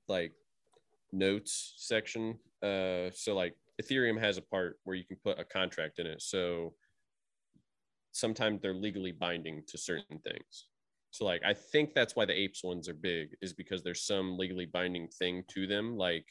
[0.07, 0.33] like
[1.11, 2.37] notes section.
[2.63, 6.21] Uh, so like Ethereum has a part where you can put a contract in it.
[6.21, 6.73] So
[8.11, 10.67] sometimes they're legally binding to certain things.
[11.11, 14.37] So like I think that's why the apes ones are big is because there's some
[14.37, 15.97] legally binding thing to them.
[15.97, 16.25] Like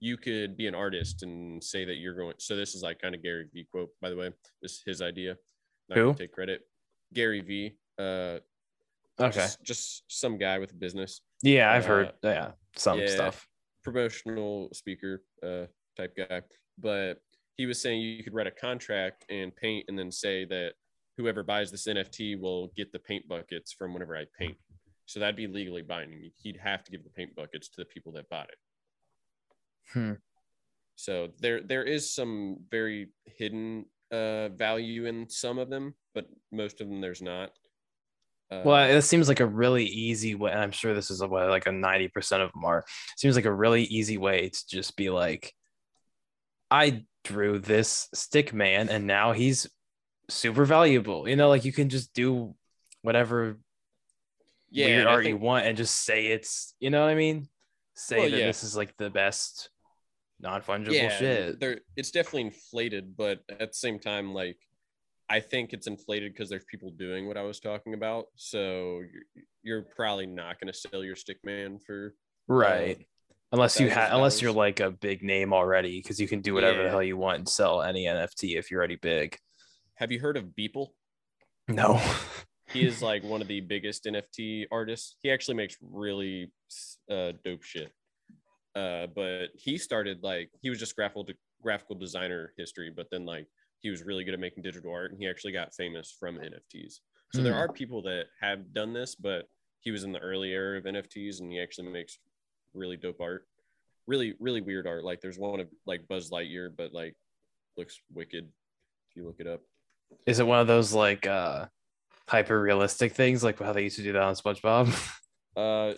[0.00, 2.34] you could be an artist and say that you're going.
[2.38, 4.30] So this is like kind of Gary V quote, by the way.
[4.60, 5.36] This is his idea.
[5.88, 6.14] Not Who?
[6.14, 6.62] take credit.
[7.14, 7.76] Gary V.
[7.98, 8.38] Uh,
[9.20, 9.30] Okay.
[9.32, 13.06] just, just some guy with a business Yeah, I've uh, heard yeah, some yeah.
[13.06, 13.46] stuff.
[13.84, 16.42] promotional speaker uh, type guy,
[16.78, 17.20] but
[17.56, 20.72] he was saying you could write a contract and paint, and then say that
[21.16, 24.56] whoever buys this NFT will get the paint buckets from whenever I paint.
[25.06, 26.28] So that'd be legally binding.
[26.42, 28.58] He'd have to give the paint buckets to the people that bought it.
[29.92, 30.12] Hmm.
[30.96, 36.80] So there there is some very hidden uh, value in some of them, but most
[36.80, 37.50] of them there's not.
[38.50, 40.50] Uh, Well, it seems like a really easy way.
[40.52, 42.84] And I'm sure this is a way like a 90% of them are.
[43.16, 45.52] Seems like a really easy way to just be like,
[46.70, 49.66] I drew this stick man and now he's
[50.28, 51.28] super valuable.
[51.28, 52.54] You know, like you can just do
[53.02, 53.58] whatever
[54.70, 57.48] yeah, weird art you want and just say it's, you know what I mean?
[57.94, 58.46] Say Well, that yeah.
[58.46, 59.70] this is like the best
[60.40, 61.62] non fungible yeah, shit.
[61.96, 64.58] It's definitely inflated, but at the same time, like
[65.28, 68.26] I think it's inflated because there's people doing what I was talking about.
[68.36, 72.14] So you're, you're probably not going to sell your stick man for
[72.46, 73.06] Right.
[73.52, 76.82] unless you have unless you're like a big name already, because you can do whatever
[76.82, 79.38] the hell you want and sell any NFT if you're already big.
[79.94, 80.88] Have you heard of Beeple?
[81.68, 82.00] No.
[82.72, 85.16] He is like one of the biggest NFT artists.
[85.22, 86.50] He actually makes really
[87.10, 87.92] uh, dope shit.
[88.74, 91.26] Uh, but he started like he was just graphical
[91.62, 93.46] graphical designer history, but then like
[93.80, 97.00] he was really good at making digital art, and he actually got famous from NFTs.
[97.32, 97.60] So there Hmm.
[97.60, 99.48] are people that have done this, but
[99.80, 102.18] he was in the early era of NFTs, and he actually makes
[102.72, 103.46] really dope art,
[104.06, 105.04] really really weird art.
[105.04, 107.14] Like there's one of like Buzz Lightyear, but like
[107.76, 108.44] looks wicked
[109.10, 109.60] if you look it up.
[110.26, 111.66] Is it one of those like uh
[112.28, 114.92] hyper realistic things like how they used to do that on SpongeBob?
[115.56, 115.94] Uh,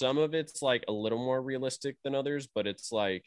[0.00, 3.22] some of it's like a little more realistic than others, but it's like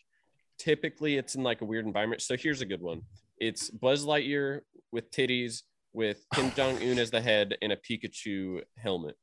[0.57, 2.23] typically it's in like a weird environment.
[2.23, 3.03] So here's a good one.
[3.37, 5.61] It's Buzz Lightyear with titties,
[5.93, 9.15] with Kim Jong Un as the head and a Pikachu helmet,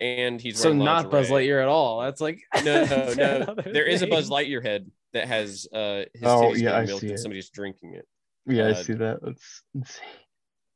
[0.00, 1.30] and he's so not Buzz.
[1.30, 2.00] Lightyear at all.
[2.02, 4.28] That's like No, no, no, another there is a Buzz.
[4.28, 7.22] Lightyear head that has uh his Oh, titties yeah, getting I milked see and it.
[7.22, 8.06] somebody's drinking it.
[8.46, 9.22] Yeah, I Uh, see that.
[9.22, 10.04] That's insane.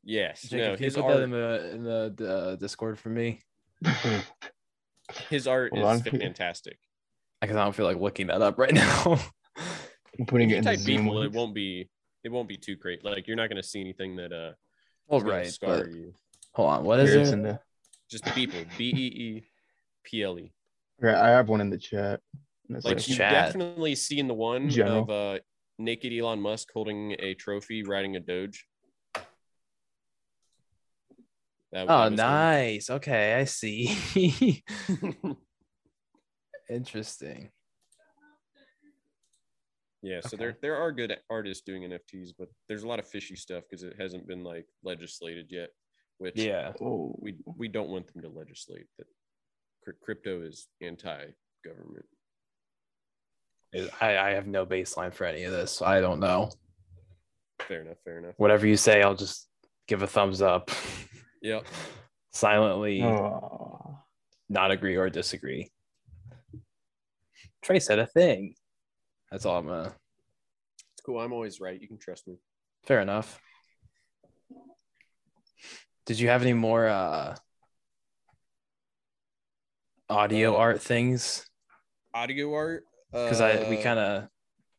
[0.04, 2.98] Yes, Jacob, no, can you his put art, that in the in the uh, Discord
[2.98, 3.40] for me?
[5.30, 6.18] his art Hold is on.
[6.18, 6.78] fantastic.
[7.40, 9.18] Because I don't feel like looking that up right now.
[10.18, 11.04] I'm putting If it you in type Zoom.
[11.04, 11.88] people, it won't be
[12.24, 13.04] it won't be too great.
[13.04, 14.52] Like you're not gonna see anything that uh
[15.08, 15.46] well, right.
[15.46, 16.14] scar But you.
[16.54, 16.84] hold on.
[16.84, 17.28] What is Here, it?
[17.32, 17.60] in the.
[18.10, 18.60] Just people.
[18.78, 19.42] B E E
[20.04, 20.52] P L E.
[21.00, 22.20] Right, I have one in the chat.
[22.68, 23.46] And it's Like What's you chat?
[23.46, 25.02] definitely seen the one General.
[25.02, 25.38] of uh
[25.78, 28.66] naked Elon Musk holding a trophy riding a Doge.
[31.72, 32.16] That, Oh, that was him.
[32.16, 32.90] nice.
[32.90, 34.62] Okay, I see.
[36.70, 37.50] Interesting.
[40.02, 40.36] Yeah, so Okay.
[40.36, 43.84] there there are good artists doing NFTs, but there's a lot of fishy stuff because
[43.84, 45.70] it hasn't been like legislated yet.
[46.18, 46.72] Which Yeah.
[46.80, 49.06] Oh, we we don't want them to legislate that.
[50.02, 52.04] Crypto is anti-government.
[54.00, 55.72] I, I have no baseline for any of this.
[55.72, 56.50] So I don't know.
[57.60, 57.96] Fair enough.
[58.04, 58.34] Fair enough.
[58.36, 59.48] Whatever you say, I'll just
[59.88, 60.70] give a thumbs up.
[61.42, 61.66] Yep.
[62.32, 63.98] Silently oh.
[64.48, 65.70] not agree or disagree.
[67.62, 68.54] Trey said a thing.
[69.30, 69.94] That's all I'm gonna
[70.92, 71.20] It's cool.
[71.20, 71.80] I'm always right.
[71.80, 72.36] You can trust me.
[72.84, 73.40] fair enough.
[76.06, 77.36] Did you have any more uh
[80.08, 81.46] audio Uh, art things?
[82.14, 82.84] Audio art.
[83.10, 84.28] Because I we uh, kind of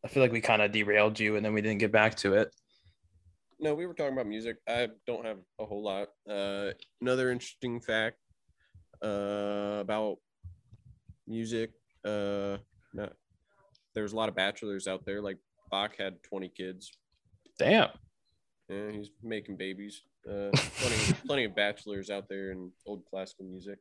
[0.04, 2.34] I feel like we kind of derailed you and then we didn't get back to
[2.36, 2.54] it.
[3.64, 4.58] No, we were talking about music.
[4.68, 6.10] I don't have a whole lot.
[6.30, 8.18] Uh, another interesting fact
[9.02, 10.18] uh, about
[11.26, 11.72] music.
[12.04, 12.58] Uh,
[12.94, 13.14] not,
[13.96, 15.22] there's a lot of bachelors out there.
[15.22, 15.38] Like
[15.72, 16.92] Bach had 20 kids.
[17.58, 17.88] Damn.
[18.68, 20.02] Yeah, he's making babies.
[20.30, 23.80] Uh, plenty, plenty of bachelors out there in old classical music.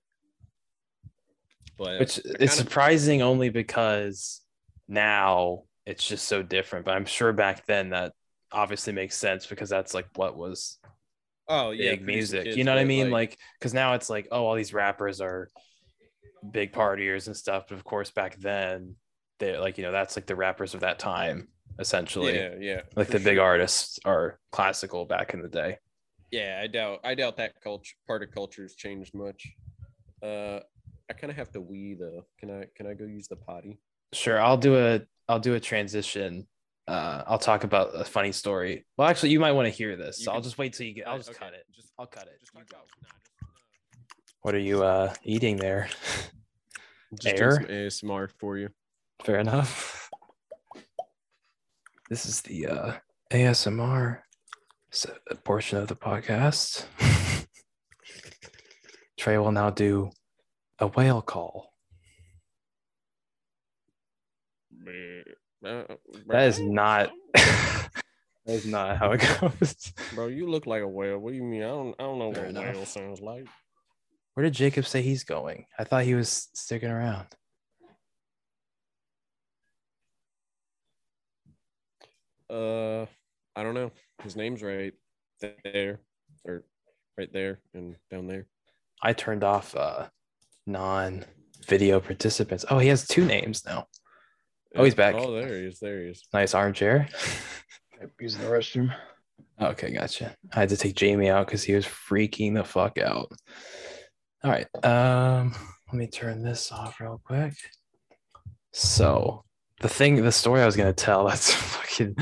[1.76, 4.42] But Which it's surprising only because
[4.86, 6.84] now it's just so different.
[6.84, 8.12] But I'm sure back then that
[8.53, 10.78] obviously makes sense because that's like what was
[11.48, 12.44] oh yeah, big music.
[12.44, 13.11] kids, you know what I mean?
[13.11, 15.48] Like, because now it's like, oh, all these rappers are
[16.50, 17.64] big partiers and stuff.
[17.68, 18.96] But of course, back then,
[19.38, 21.48] they like, you know, that's like the rappers of that time,
[21.78, 22.36] essentially.
[22.36, 25.78] yeah, yeah, like the big artists are classical back in the day.
[26.30, 29.53] Yeah, I doubt I doubt that culture part of culture has changed much.
[30.22, 30.61] Uh
[31.11, 32.24] I kind of have to wee though.
[32.38, 33.78] Can I can I go use the potty?
[34.14, 36.46] Sure, I'll do a I'll do a transition.
[36.88, 38.84] Uh, I'll talk about a funny story.
[38.96, 40.94] Well, actually, you might want to hear this, You so I'll just wait till you
[40.94, 41.06] get.
[41.08, 41.64] I'll just Okay, cut it.
[41.74, 42.40] Just I'll cut it.
[42.40, 42.76] Just You talk go.
[42.78, 43.46] about- nah, just, uh,
[44.42, 45.88] What are you uh eating there?
[47.20, 47.90] just doing Air?
[47.92, 48.68] some ASMR for you.
[49.24, 49.98] Fair enough.
[52.10, 52.92] This is the uh,
[53.30, 54.18] ASMR
[55.44, 56.84] portion of the podcast.
[59.16, 60.10] Trey will now do
[60.78, 61.72] a whale call.
[65.64, 65.84] Uh,
[66.26, 67.10] That is not.
[67.34, 67.90] that
[68.46, 69.92] is not how it goes.
[70.14, 71.18] Bro, you look like a whale.
[71.18, 71.62] What do you mean?
[71.62, 72.74] I don't I don't know Fair what a enough.
[72.74, 73.46] whale sounds like.
[74.34, 75.66] Where did Jacob say he's going?
[75.78, 77.26] I thought he was sticking around.
[82.50, 83.06] Uh
[83.54, 83.92] I don't know.
[84.22, 84.94] His name's right
[85.64, 86.00] there
[86.44, 86.64] or
[87.18, 88.46] right there and down there.
[89.02, 90.08] I turned off uh,
[90.66, 91.24] non
[91.66, 92.64] video participants.
[92.70, 93.88] Oh, he has two names now.
[94.74, 95.14] Oh, he's back.
[95.14, 95.78] Oh, there he is.
[95.78, 96.26] There he is.
[96.32, 97.08] Nice armchair.
[98.18, 98.94] He's in the restroom.
[99.60, 100.34] Okay, gotcha.
[100.52, 103.30] I had to take Jamie out because he was freaking the fuck out.
[104.42, 104.66] All right.
[104.84, 105.54] Um,
[105.88, 107.54] let me turn this off real quick.
[108.72, 109.44] So
[109.80, 112.16] the thing, the story I was gonna tell, that's fucking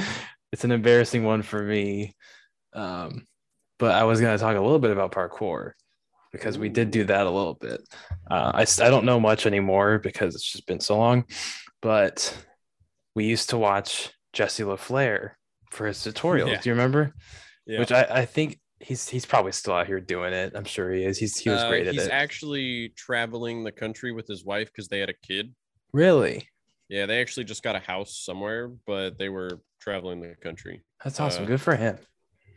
[0.52, 2.14] it's an embarrassing one for me.
[2.72, 3.26] Um,
[3.78, 5.72] but I was gonna talk a little bit about parkour
[6.32, 7.80] because we did do that a little bit.
[8.30, 11.24] Uh, I, I don't know much anymore because it's just been so long,
[11.82, 12.36] but
[13.14, 15.38] we used to watch Jesse La Flair
[15.70, 16.48] for his tutorials.
[16.50, 16.60] Yeah.
[16.60, 17.14] Do you remember?
[17.66, 17.78] Yeah.
[17.80, 20.52] Which I, I think he's he's probably still out here doing it.
[20.54, 21.18] I'm sure he is.
[21.18, 22.10] He's he was Uh, great at he's it.
[22.12, 25.54] actually traveling the country with his wife because they had a kid.
[25.92, 26.48] really?
[26.88, 30.82] Yeah, they actually just got a house somewhere, but they were traveling the country.
[31.04, 31.44] That's awesome.
[31.44, 31.98] Uh, Good for him.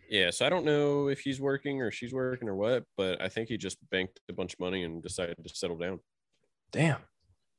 [0.10, 3.30] Yeah, so I don't know if he's working or she's working or what, but I
[3.30, 6.00] think he just banked a bunch of money and decided to settle down.
[6.72, 6.98] Damn.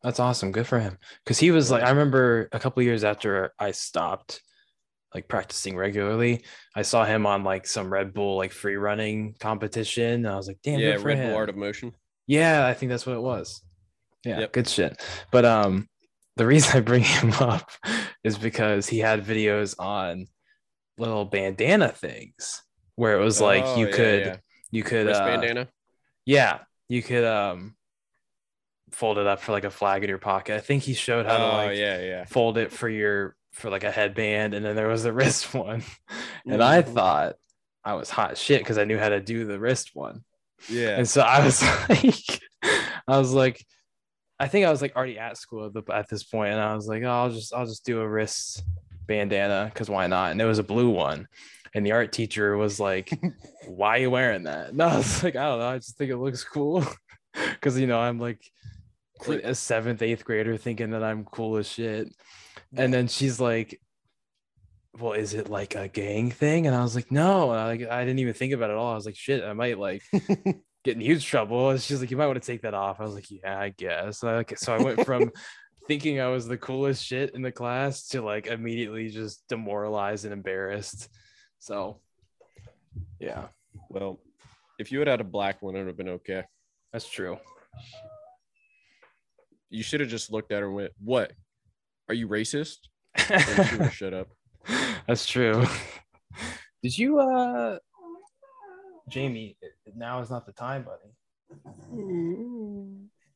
[0.05, 0.53] That's awesome.
[0.53, 0.99] Good for him.
[1.25, 4.41] Because he was like, I remember a couple years after I stopped
[5.15, 6.45] like practicing regularly,
[6.77, 10.27] I saw him on like some Red Bull like free running competition.
[10.27, 11.29] And I was like, damn, yeah, good for Red him.
[11.31, 11.93] Bull Art of Motion.
[12.27, 13.63] Yeah, I think that's what it was.
[14.25, 14.53] Yeah, Yep.
[14.53, 15.03] good shit.
[15.33, 15.89] But um
[16.37, 17.71] the reason I bring him up
[18.25, 20.27] is because he had videos on
[20.99, 22.63] little bandana things
[22.97, 24.37] where it was like Oh, you yeah, could yeah.
[24.71, 25.69] you could wrist uh, bandana.
[26.27, 27.75] yeah, you could um
[28.95, 30.57] fold it up for like a flag in your pocket.
[30.57, 32.25] I think he showed how to Oh like yeah, yeah.
[32.25, 35.83] fold it for your for like a headband and then there was the wrist one.
[36.47, 36.93] And I Mhm.
[36.95, 37.37] thought
[37.85, 40.25] I was hot shit because I knew how to do the wrist one.
[40.69, 40.97] Yeah.
[40.97, 42.41] And so I was like,
[43.07, 43.65] I was like,
[44.41, 46.75] I think I was like already at school at, the, at this point, and I
[46.75, 48.63] was like, oh, I'll just I'll just do a wrist
[49.07, 50.33] bandana because why not?
[50.33, 51.29] And it was a blue one,
[51.75, 53.11] and the art teacher was like,
[53.69, 54.75] why are you wearing that?
[54.75, 56.85] No, I was like, I don't know, I just think it looks cool
[57.53, 58.41] because you know I'm like
[59.29, 62.15] a seventh eighth grader thinking that I'm cool as shit,
[62.77, 63.81] and then she's like.
[65.01, 66.69] well, is it like a gang thing?
[66.69, 67.51] And I was like, no.
[67.51, 68.93] And I, like, I didn't even think about it at all.
[68.93, 70.03] I was like, shit, I might like
[70.85, 71.71] get in huge trouble.
[71.71, 73.01] And she's like, you might want to take that off.
[73.01, 74.19] I was like, yeah, I guess.
[74.19, 75.33] So I, like, so I went from
[75.89, 80.33] thinking I was the coolest shit in the class to like immediately just demoralized and
[80.33, 81.09] embarrassed.
[81.59, 82.01] So,
[83.19, 83.47] yeah,
[83.89, 84.21] Well,
[84.79, 86.45] if you had had a black one, it would have been okay.
[86.93, 87.39] that's true.
[89.75, 91.33] You should have just looked at her and went, "What?
[92.09, 92.79] Are you racist?"
[93.29, 94.29] And she shut up.
[95.09, 95.67] That's true.
[96.83, 97.79] Did you uh
[99.09, 99.57] Jamie,
[99.97, 101.11] now is not the time, buddy.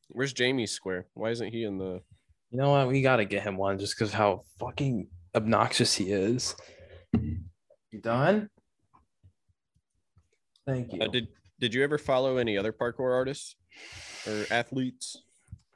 [0.07, 1.07] Where's Jamie's square?
[1.13, 2.01] Why isn't he in the?
[2.51, 2.87] You know what?
[2.87, 6.55] We gotta get him one just because how fucking obnoxious he is.
[7.11, 8.49] You done?
[10.65, 11.01] Thank you.
[11.01, 11.27] Uh, did
[11.59, 13.55] Did you ever follow any other parkour artists
[14.25, 15.17] or athletes?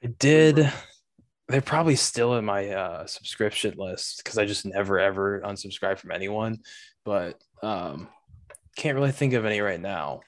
[0.04, 0.72] I did.
[1.48, 6.12] They're probably still in my uh, subscription list because I just never ever unsubscribe from
[6.12, 6.60] anyone.
[7.06, 8.08] But um,
[8.76, 10.22] can't really think of any right now.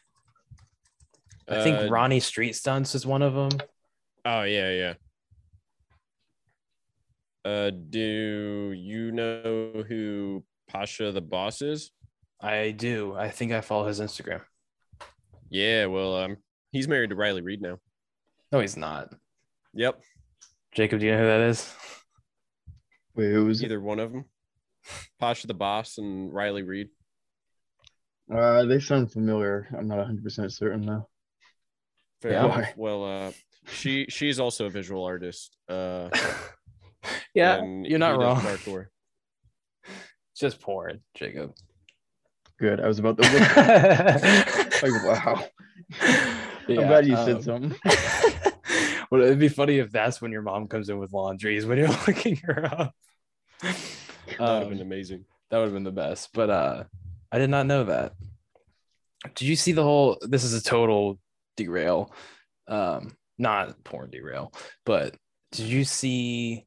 [1.47, 3.59] I think Uh, Ronnie Street Stunts is one of them.
[4.25, 4.93] Oh yeah, yeah.
[7.43, 11.91] Uh, do you know who Pasha the boss is?
[12.41, 13.15] I do.
[13.15, 14.41] I think I follow his Instagram.
[15.49, 16.37] Yeah, well, um,
[16.71, 17.77] he's married to Riley Reid now.
[18.51, 19.13] No, he's not.
[19.75, 19.99] Yep,
[20.73, 21.73] Jacob, do you know who that is?
[23.15, 23.65] Wait, who was it?
[23.65, 24.25] either one of them.
[25.19, 26.89] Pasha the boss and Riley Reid.
[28.33, 29.67] Uh, they sound familiar.
[29.77, 31.07] I'm not 100% certain though.
[32.21, 32.45] Fair Yeah.
[32.45, 32.73] enough.
[32.77, 33.31] Well, uh,
[33.67, 35.57] she she's also a visual artist.
[35.67, 36.09] Uh,
[37.33, 38.41] yeah, you're not he does wrong.
[38.41, 38.85] Parkour.
[39.83, 41.53] It's just porn, Jacob.
[42.59, 42.79] Good.
[42.79, 44.81] I was about to look.
[44.83, 45.43] like, wow.
[46.69, 47.75] I'm glad you said um, something.
[49.15, 51.87] Well, it'd be funny if that's when your mom comes in with laundries when you're
[52.07, 52.95] looking her up.
[53.61, 53.75] That
[54.39, 55.25] would have Um, been amazing.
[55.49, 56.29] that would have been the best.
[56.33, 56.83] But uh
[57.31, 58.13] I did not know that.
[59.35, 61.19] Did you see the whole this is a total
[61.57, 62.13] derail.
[62.67, 64.51] Um not porn derail,
[64.85, 65.15] but
[65.51, 66.65] did you see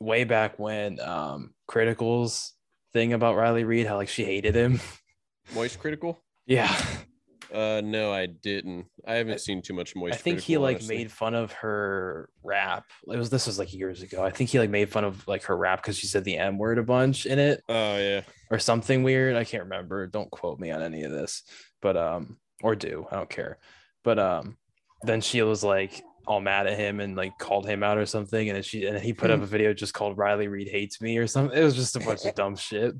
[0.00, 2.54] way back when um Critikal's
[2.92, 4.80] thing about Riley Reid, how like she hated him?
[5.54, 6.16] Moist Critikal?
[6.46, 6.74] Yeah.
[7.52, 8.86] Uh, no, I didn't.
[9.06, 10.14] I haven't I- seen too much moist.
[10.14, 10.96] I think he like honestly.
[10.98, 12.84] made fun of her rap.
[13.08, 14.24] It was this was like years ago.
[14.24, 16.58] I think he like made fun of like her rap because she said the M
[16.58, 17.62] word a bunch in it.
[17.68, 18.20] Oh yeah.
[18.50, 19.36] or something weird.
[19.36, 20.06] I can't remember.
[20.06, 21.42] Don't quote me on any of this,
[21.82, 23.58] but um, or do I don't care.
[24.04, 24.56] But um,
[25.02, 28.48] then she was like all mad at him and like called him out or something,
[28.48, 31.18] and then she and he put up a video just called Riley Reid hates me
[31.18, 31.58] or something.
[31.58, 32.94] It was just a bunch of dumb shit.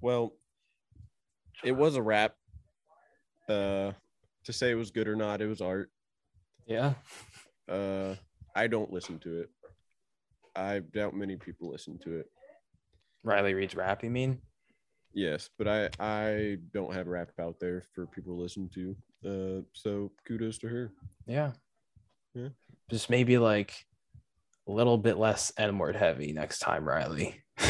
[0.00, 0.34] Well,
[1.64, 2.34] it was a rap.
[3.48, 3.92] Uh,
[4.44, 5.90] to say it was good or not, it was art.
[6.66, 6.94] Yeah,
[7.68, 8.14] Uh,
[8.54, 9.50] I don't listen to it.
[10.56, 12.26] I doubt many people listen to it.
[13.22, 14.02] Riley Reid's rap.
[14.04, 14.40] You mean?
[15.12, 18.96] Yes, but I I don't have rap out there for people to listen to.
[19.24, 20.92] Uh, so kudos to her.
[21.26, 21.52] Yeah.
[22.34, 22.48] Yeah.
[22.90, 23.86] Just maybe like
[24.68, 27.42] a little bit less N word heavy next time, Riley.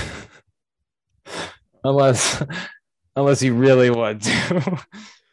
[1.85, 2.43] unless
[3.17, 4.85] unless you really want to.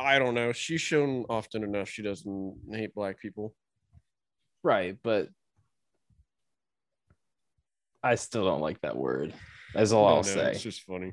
[0.00, 0.52] I don't know.
[0.52, 3.54] She's shown often enough she doesn't hate black people.
[4.62, 5.28] right, but
[8.02, 9.34] I still don't like that word.
[9.74, 10.50] That's all No, I'll no, say.
[10.52, 11.12] It's just funny.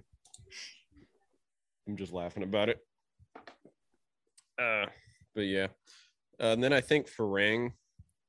[1.88, 2.79] I'm just laughing about it.
[4.59, 4.85] Uh,
[5.35, 5.67] but yeah.
[6.39, 7.71] Uh, and then I think Farang,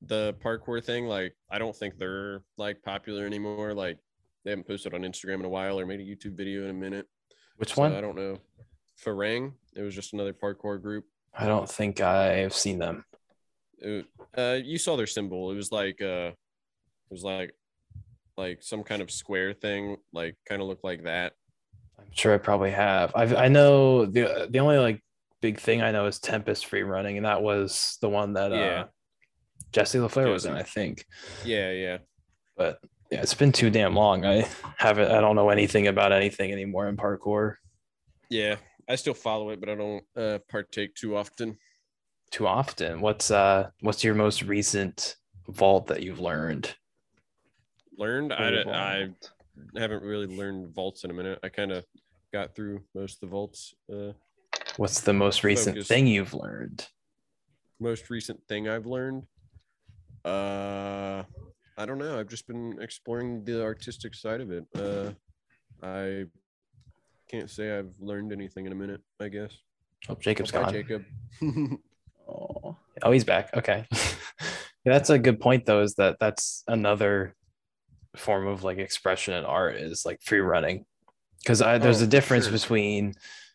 [0.03, 3.75] the parkour thing, like I don't think they're like popular anymore.
[3.75, 3.99] Like
[4.45, 6.75] they haven't posted on Instagram in a while or made a YouTube video in a
[6.75, 7.07] minute.
[7.57, 7.95] Which So one?
[7.95, 8.39] I don't know.
[9.05, 9.53] Farang.
[9.79, 11.05] It was just another parkour group.
[11.33, 13.05] I don't think I've seen them.
[13.79, 14.07] It,
[14.37, 15.53] uh, you saw their symbol.
[15.53, 17.55] It was like uh, it was like
[18.37, 21.35] like some kind of square thing, like kind of looked like that.
[21.97, 23.13] I'm sure I probably have.
[23.15, 25.01] I've I know the the only like
[25.41, 28.87] big thing I know is Tempest free running, and that was the one that uh
[29.71, 31.05] Jesse La Flair was in, I think.
[31.45, 31.99] Yeah, yeah.
[32.57, 32.81] But
[33.13, 34.27] yeah, it's been too damn long.
[34.27, 37.57] I haven't I don't know anything about anything anymore in parkour
[38.29, 38.57] Yeah,
[38.89, 41.59] I still follow it, but I don't uh, partake too often.
[42.31, 43.01] too often.
[43.01, 45.17] What's uh what's your most recent
[45.49, 46.75] vault that you've learned?
[47.97, 49.09] Learned, I, I
[49.77, 51.39] haven't really learned vaults in a minute.
[51.43, 51.85] I kind of
[52.33, 53.75] got through most of the vaults.
[53.93, 54.13] Uh,
[54.77, 55.89] What's the most recent Focus.
[55.89, 56.87] thing you've learned?
[57.81, 59.23] most recent thing I've learned,
[60.25, 61.23] uh,
[61.77, 62.19] I don't know.
[62.19, 64.65] I've just been exploring the artistic side of it.
[64.75, 65.13] Uh,
[65.81, 66.25] I
[67.31, 69.01] can't say I've learned anything in a minute.
[69.21, 69.53] I guess.
[70.09, 70.73] Oh, Jacob's Bye, gone.
[70.73, 71.05] Jacob.
[72.31, 73.57] Oh, Oh, he's back.
[73.57, 73.87] Okay.
[73.93, 77.35] yeah, that's a good point though, is that that's another
[78.17, 80.85] form of like expression in art is like free running.
[81.39, 82.53] Because there's Oh, a difference sure.
[82.53, 83.15] between,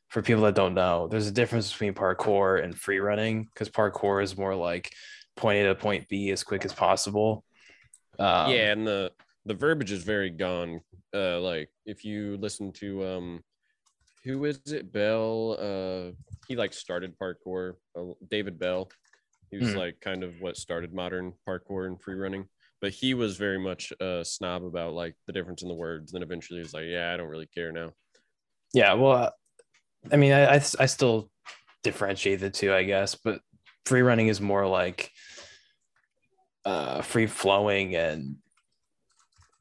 [0.10, 3.44] for people that don't know, there's a difference between parkour and free running.
[3.54, 4.92] Because parkour is more like
[5.36, 7.44] point A to point B as quick as possible.
[8.18, 9.12] Um, yeah, and the
[9.46, 10.82] the verbiage is very gone.
[11.14, 13.44] Uh, like if you listen to um,
[14.24, 14.92] who is it?
[14.92, 15.58] Belle.
[15.60, 16.12] Uh,
[16.48, 17.74] he like started parkour.
[17.98, 18.90] Uh, David Belle.
[19.52, 19.80] He was Hmm.
[19.80, 22.48] like kind of what started modern parkour and free running.
[22.82, 26.12] But he was very much a snob about like the difference in the words.
[26.12, 27.92] Then eventually he was like, yeah, I don't really care now.
[28.74, 29.30] Yeah, well, uh,
[30.12, 31.30] I mean, I, I I still
[31.84, 33.40] differentiate the two, I guess, but
[33.86, 35.12] free running is more like
[36.66, 38.38] uh free flowing and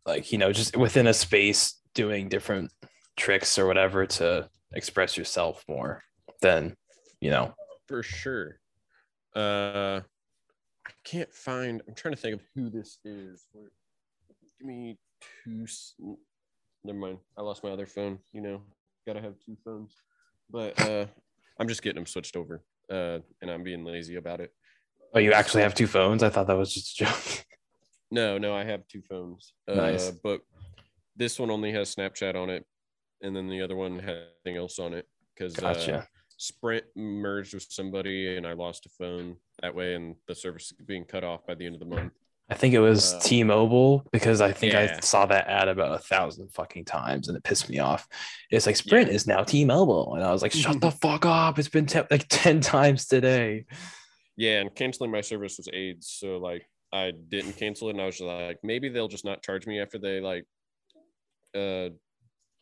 [0.07, 2.71] like you know just within a space doing different
[3.17, 6.03] tricks or whatever to express yourself more
[6.41, 6.75] than
[7.21, 7.55] you know
[7.89, 8.59] for sure.
[9.35, 10.01] Uh,
[10.87, 11.83] I can't find.
[11.89, 13.47] I'm trying to think of who this is.
[13.53, 13.71] Where,
[14.59, 14.99] give me
[15.45, 15.67] two.
[16.85, 17.19] Never mind.
[17.37, 18.19] I lost my other phone.
[18.33, 18.63] You know,
[19.07, 19.95] gotta have two phones.
[20.51, 21.07] But uh,
[21.59, 22.63] I'm just getting them switched over.
[22.91, 24.53] Uh, and I'm being lazy about it.
[25.15, 27.45] oh you actually have two phones i thought that was just a joke
[28.11, 29.55] No, no, I have two phones.
[29.67, 30.11] Uh, Nice.
[30.11, 30.43] But
[31.17, 32.67] this one only has Snapchat on it,
[33.23, 35.99] and then the other one had nothing else on it because gotcha.
[35.99, 36.03] Uh,
[36.37, 41.05] Sprint merged with somebody, and I lost a phone that way, and the service being
[41.05, 42.13] cut off by the end of the month.
[42.51, 45.99] i think it was uh, t-mobile because i think i saw that ad about a
[45.99, 48.07] thousand fucking times and it pissed me off.
[48.51, 51.59] It's like sprint is now t-mobile and i was like shut the fuck up.
[51.59, 53.65] It's been te- like 10 times today.
[54.37, 58.07] Yeah, and canceling my service was AIDS, so like I didn't cancel it, and I
[58.07, 60.45] was like, maybe they'll just not charge me after they like
[61.55, 61.91] uh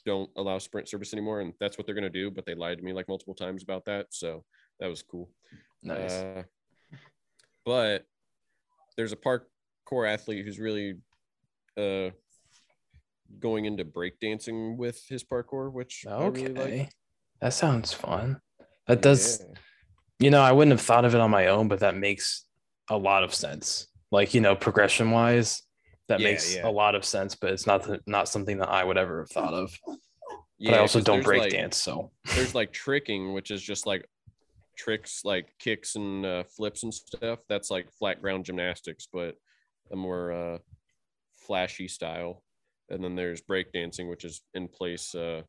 [0.04, 2.30] don't allow Sprint service anymore, and that's what they're gonna do.
[2.30, 4.44] But they lied to me like multiple times about that, so
[4.80, 5.30] that was cool.
[5.82, 6.42] nice Uh,
[7.64, 8.06] but
[8.96, 10.96] there's a parkour athlete who's really
[11.76, 12.10] uh
[13.38, 16.42] going into breakdancing with his parkour, which Okay.
[16.52, 16.92] really like.
[17.40, 18.40] That sounds fun.
[18.86, 19.54] That does, Yeah.
[20.18, 22.44] you know, I wouldn't have thought of it on my own, but that makes
[22.90, 23.86] a lot of sense.
[24.10, 25.62] Like, you know, progression wise,
[26.10, 26.68] that Yeah, makes yeah.
[26.68, 29.30] a lot of sense, but it's not the, not something that I would ever have
[29.30, 29.72] thought of.
[30.58, 33.86] Yeah, but I also don't break like- dance, so there's like tricking, which is just
[33.86, 34.04] like
[34.76, 37.38] tricks like kicks and uh, flips and stuff.
[37.48, 39.36] That's like flat ground gymnastics, but
[39.92, 40.58] a more uh,
[41.46, 42.42] flashy style.
[42.90, 45.42] And then there's breakdancing, which is in place uh,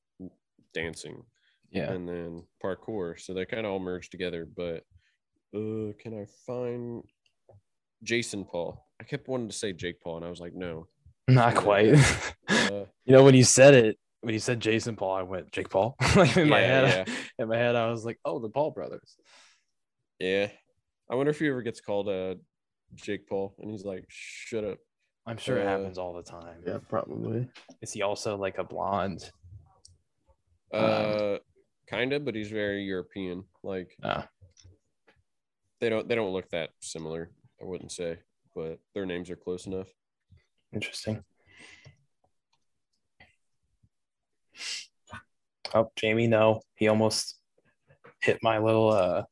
[0.75, 1.23] dancing,
[1.71, 1.91] yeah.
[1.91, 3.19] and then parkour.
[3.19, 4.47] So they kind of all merge together.
[4.55, 4.83] But
[5.55, 7.03] uh, can I find
[8.03, 8.85] Jason Paul?
[8.99, 10.87] I kept wanting to say Jake Paul, and I was like, no.
[11.27, 11.95] Not quite.
[12.51, 15.69] Uh, you know, when you said it, when you said Jason Paul, I went Jake
[15.69, 15.95] Paul.
[16.17, 19.15] like in my Yeah, head, in my head, I was like, oh, the Paul brothers.
[20.19, 20.47] yeah.
[21.09, 22.35] I wonder if he ever gets called uh,
[22.95, 24.77] Jake Paul, and he's like, shut up.
[25.25, 26.61] I'm sure it Uh, happens all the time.
[26.67, 27.47] Yeah, probably.
[27.81, 29.29] Is he also like a blonde?
[30.73, 31.37] Uh,
[31.87, 33.43] kind of, but he's very European.
[33.63, 34.27] Like Ah.
[35.79, 37.31] they don't they don't look that similar.
[37.61, 38.17] I wouldn't say,
[38.55, 39.87] but their names are close enough.
[40.73, 41.23] Interesting.
[45.73, 46.61] Oh, Jamie, no.
[46.75, 47.37] He almost
[48.21, 49.23] hit my little uh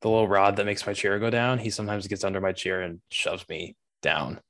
[0.00, 1.58] the little rod that makes my chair go down.
[1.58, 4.40] He sometimes gets under my chair and shoves me down.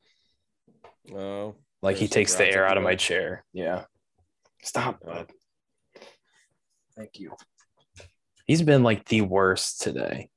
[1.13, 3.45] Oh, Like he takes the air out of my chair.
[3.53, 3.85] Yeah.
[4.63, 5.13] Stop, Oh.
[5.13, 5.31] bud.
[6.97, 7.35] Thank you.
[8.47, 10.30] He's been like the worst today.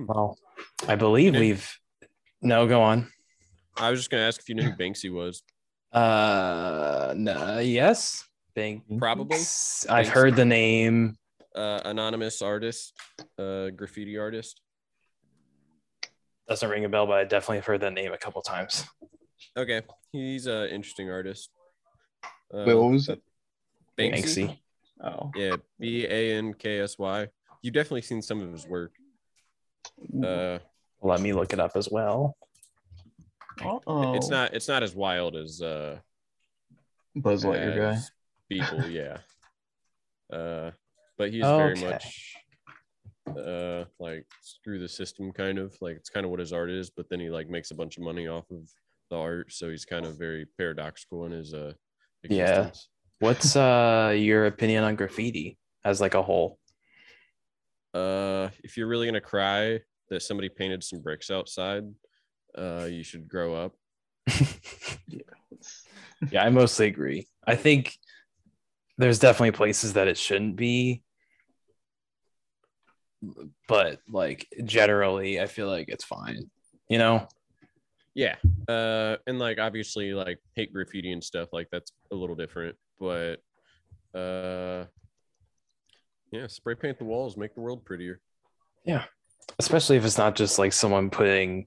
[0.00, 0.06] Hmm.
[0.06, 0.38] Well,
[0.88, 1.40] I believe Yeah.
[1.40, 1.78] we've
[2.42, 3.12] no go on.
[3.76, 5.42] I was just gonna ask if you knew who Banksy was.
[5.92, 8.24] Uh, no, yes,
[8.54, 8.84] Bank.
[8.98, 10.08] Probably I've Banksy.
[10.08, 11.16] heard the name.
[11.54, 12.94] uh, anonymous artist,
[13.36, 14.60] uh, graffiti artist.
[16.48, 18.84] Doesn't ring a bell, but I definitely have heard that name a couple times.
[19.56, 19.82] Okay,
[20.12, 21.50] he's an interesting artist.
[22.54, 23.20] Uh, Wait, what was it?
[23.98, 24.46] Banksy?
[24.46, 24.58] Banksy.
[25.02, 25.30] Oh.
[25.34, 27.26] Yeah, B A N K S Y.
[27.62, 28.92] You've definitely seen some of his work.
[30.24, 30.58] Uh,
[31.02, 32.36] Let me look it up as well.
[33.62, 34.14] Uh-oh.
[34.14, 35.98] it's not it's not as wild as uh
[37.14, 37.98] Buzz Lightyear guy.
[38.48, 39.18] people, yeah.
[40.32, 40.70] Uh,
[41.18, 41.84] but he's very Okay.
[41.86, 42.34] much
[43.38, 46.88] uh like screw the system kind of like it's kind of what his art is,
[46.90, 48.68] but then he like makes a bunch of money off of
[49.10, 51.72] the art, so he's kind of very paradoxical in his uh
[52.24, 52.44] Yeah.
[52.68, 52.88] existence.
[53.18, 56.58] What's uh your opinion on graffiti as like a whole?
[57.92, 59.80] Uh, if you're really gonna cry
[60.10, 61.84] that somebody painted some bricks outside,
[62.56, 63.74] uh, you should grow up.
[66.30, 67.26] yeah, I mostly agree.
[67.46, 67.94] I think
[68.98, 71.02] there's definitely places that it shouldn't be.
[73.68, 76.50] But like generally, I feel like it's fine.
[76.88, 77.28] You know?
[78.14, 78.36] Yeah.
[78.68, 83.36] Uh, and like obviously like hate graffiti and stuff like that's a little different, but
[84.14, 84.84] uh,
[86.32, 88.20] yeah, spray paint the walls, make the world prettier.
[89.58, 91.66] Especially if it's not just like someone putting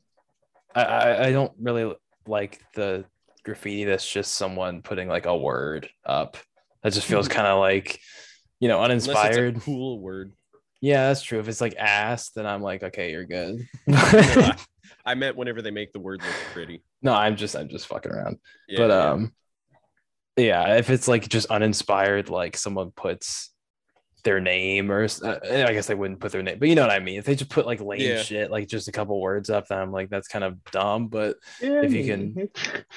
[0.76, 1.94] I, I i don't really
[2.28, 3.06] like the
[3.44, 6.38] graffiti that's just someone putting like a word up
[6.82, 8.00] that just feels kind of like
[8.60, 10.32] you know uninspired cool word.
[10.82, 14.58] yeah that's true if it's like ass then i'm like okay you're good No, I,
[15.06, 16.84] I meant whenever they make the word look pretty.
[17.02, 19.10] no i'm just i'm just fucking around Yeah, but yeah.
[19.12, 19.34] um
[20.38, 23.53] yeah if it's like just uninspired like someone puts
[24.24, 26.92] their name or uh, i guess they wouldn't put their name but you know what
[26.92, 28.22] i mean if they just put like lame Yeah.
[28.22, 31.38] shit like just a couple words up then i'm like that's kind of dumb but
[31.62, 32.50] Yeah, If you can-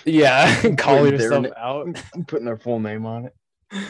[0.05, 3.35] yeah call yourself na- out putting their full name on it.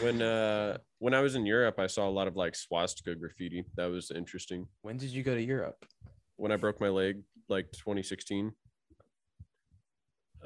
[0.03, 3.67] when uh when I was in Europe, I saw a lot of like swastika graffiti.
[3.77, 4.67] That was interesting.
[4.81, 5.77] when did you go to europe
[6.37, 7.21] When I broke my leg,
[7.51, 8.51] like 2016.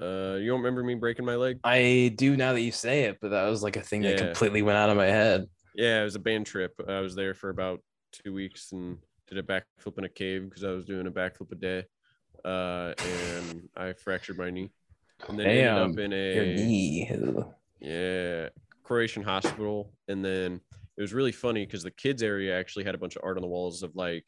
[0.00, 1.58] Uh, you don't remember me breaking my leg?
[1.62, 4.62] i do now that you say it but that was like a thing that completely
[4.62, 6.80] went out of my head Yeah, it was a band trip.
[6.88, 7.80] I was there for about
[8.12, 8.98] two weeks and
[9.28, 11.84] did a backflip in a cave because I was doing a backflip a day.
[12.44, 14.70] Uh, and I fractured my knee.
[15.28, 17.10] And then ended Damn, up in a knee
[17.80, 18.48] yeah
[18.82, 19.92] Croatian hospital.
[20.08, 20.60] And then
[20.96, 23.42] it was really funny because the kids area actually had a bunch of art on
[23.42, 24.24] the walls of like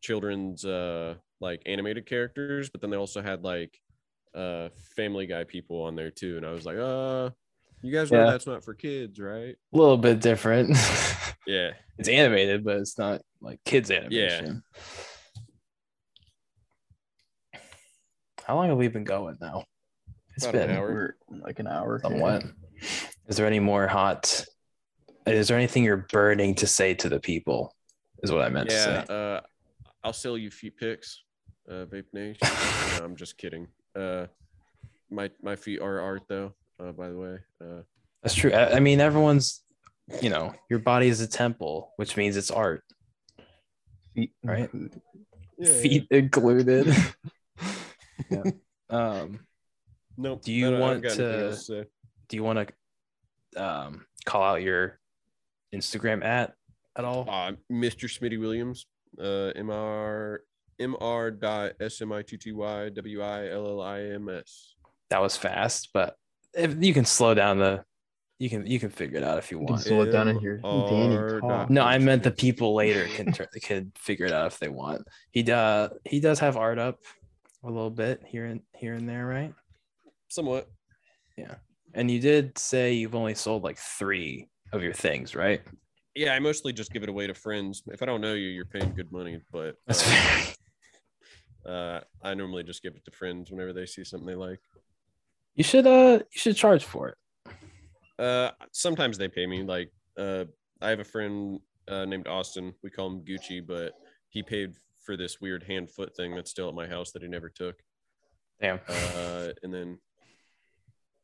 [0.00, 3.78] children's uh like animated characters, but then they also had like
[4.34, 6.36] uh Family Guy people on there too.
[6.36, 7.30] And I was like, uh,
[7.86, 8.30] you guys know Yeah.
[8.32, 9.54] that's not for kids, right?
[9.72, 10.70] a little bit different
[11.46, 11.70] Yeah.
[11.98, 14.62] it's animated but it's not like kids animation
[17.54, 17.60] Yeah.
[18.44, 19.64] how long have we been going now
[20.36, 21.16] It's About an been hour.
[21.30, 22.00] Like an hour.
[22.02, 22.44] somewhat.
[23.28, 24.44] Is there any more hot?
[25.26, 27.74] Is there anything you're burning to say to the people?
[28.22, 29.14] Is what I meant Yeah, to say.
[29.14, 29.40] uh,
[30.04, 31.22] I'll sell you feet pics,
[31.68, 32.38] uh, Vape Nation.
[32.98, 33.66] no, I'm just kidding.
[33.96, 34.26] Uh,
[35.10, 36.52] my my feet are art though.
[36.80, 37.82] Uh, by the way, uh,
[38.22, 38.52] That's true.
[38.52, 39.62] I, I mean, everyone's,
[40.20, 42.82] you know, your body is a temple, which means it's art.
[44.14, 44.68] Feet Right.
[44.72, 45.00] included.
[45.64, 46.94] Feet included.
[48.30, 48.42] yeah.
[48.90, 49.40] Um,
[50.18, 50.42] Nope.
[50.42, 51.86] Do you I don't- I don't want got anything to-
[52.28, 52.68] do you want
[53.54, 54.98] to um, call out your
[55.74, 56.54] Instagram at
[56.96, 57.28] at all?
[57.28, 58.08] Uh, Mr.
[58.08, 58.86] Smitty Williams,
[59.20, 60.38] uh, Mr.
[60.80, 61.38] Mr.
[61.40, 64.74] Dot S M I T T Y W I L L I M S.
[65.10, 66.16] That was fast, but
[66.56, 67.84] if you can slow down the,
[68.38, 69.86] you can you can figure it out if you You can want.
[69.86, 70.58] slow it down in here.
[70.62, 73.32] Danny No, I meant the people later can
[73.62, 75.06] can figure it out if they want.
[75.30, 76.98] He uh he does have art up
[77.64, 79.54] a little bit here and here and there, right?
[80.28, 80.68] Somewhat.
[81.38, 81.54] Yeah.
[81.94, 85.62] And you did say you've only sold like three of your things, right?
[86.14, 87.82] Yeah, I mostly just give it away to friends.
[87.88, 90.54] If I don't know you, you're paying good money, but That's uh, fair.
[91.66, 94.60] uh, I normally just give it to friends whenever they see something they like.
[95.56, 97.16] You should uh you should charge for it.
[98.18, 99.62] Uh, sometimes they pay me.
[99.62, 100.44] Like, uh,
[100.80, 102.72] I have a friend uh, named Austin.
[102.82, 103.92] We call him Gucci, but
[104.30, 104.72] he paid
[105.04, 107.76] for this weird hand foot thing that's still at my house that he never took.
[108.60, 108.80] Damn.
[108.88, 109.98] Uh, and then,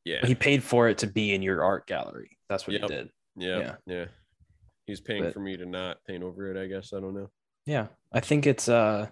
[0.05, 2.37] yeah, He paid for it to be in your art gallery.
[2.51, 2.83] That's what Yep.
[2.83, 3.11] he did.
[3.37, 3.74] yeah, yeah.
[3.87, 4.05] yeah,
[4.87, 6.62] He's paying But- for me to not paint over it.
[6.62, 7.30] I guess I don't know.
[7.64, 7.87] Yeah.
[8.12, 9.09] I think it's uh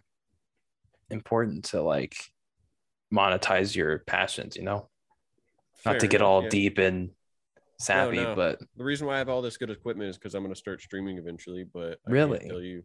[1.10, 2.14] important to like
[3.12, 4.88] monetize your passions, you know?
[5.86, 6.48] Not to get all yeah.
[6.50, 7.10] deep and
[7.78, 8.34] sappy, no.
[8.34, 10.58] but The reason why I have all this good equipment is because I'm going to
[10.58, 11.64] start streaming eventually.
[11.64, 12.38] But I Really?
[12.48, 12.82] tell you,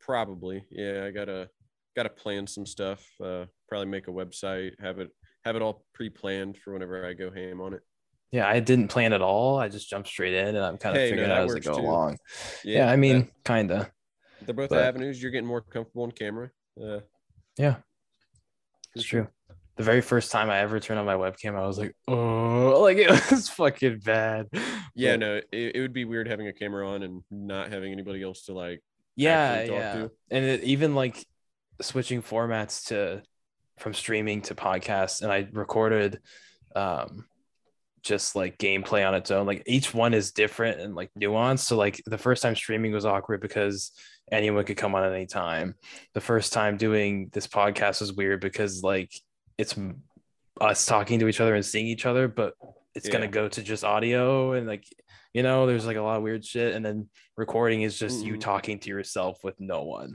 [0.00, 1.04] probably, yeah.
[1.04, 1.48] I gotta
[1.96, 3.04] gotta plan some stuff.
[3.22, 4.72] Uh, probably make a website.
[4.80, 5.10] Have it
[5.44, 7.82] have it all pre-planned for whenever I go ham on it.
[8.32, 9.58] yeah, I didn't plan at all.
[9.58, 11.58] I just jumped straight in and I'm kind of Hey, figuring that out as I
[11.60, 11.80] go too.
[11.82, 12.18] along.
[12.64, 13.90] Yeah, I mean, kind of.
[14.42, 15.20] they're both but- avenues.
[15.22, 16.50] You're getting more comfortable on camera.
[16.82, 17.00] Uh,
[17.58, 17.76] Yeah,
[18.96, 19.28] it's true.
[19.76, 22.98] The very first time I ever turned on my webcam, I was like, oh, like
[22.98, 24.46] it was fucking bad.
[24.94, 27.92] Yeah, But- no, it, it would be weird having a camera on and not having
[27.92, 28.82] anybody else to like.
[29.16, 29.94] yeah, talk yeah.
[29.94, 30.10] to.
[30.30, 31.24] And it, even like
[31.80, 33.22] switching formats to
[33.78, 36.20] from streaming to podcast, and I recorded
[36.76, 37.24] um
[38.02, 39.46] just like gameplay on its own.
[39.46, 41.60] Like each one is different and like nuanced.
[41.60, 43.90] So like the first time streaming was awkward because
[44.30, 45.74] anyone could come on at any time.
[46.12, 49.10] The first time doing this podcast was weird because like
[49.58, 49.74] it's
[50.60, 52.54] us talking to each other and seeing each other, but
[52.94, 54.84] it's gonna go to just audio and like
[55.32, 56.76] you know, there's like a lot of weird shit.
[56.76, 58.40] And then recording is just you Mhm.
[58.40, 60.14] talking to yourself with no one.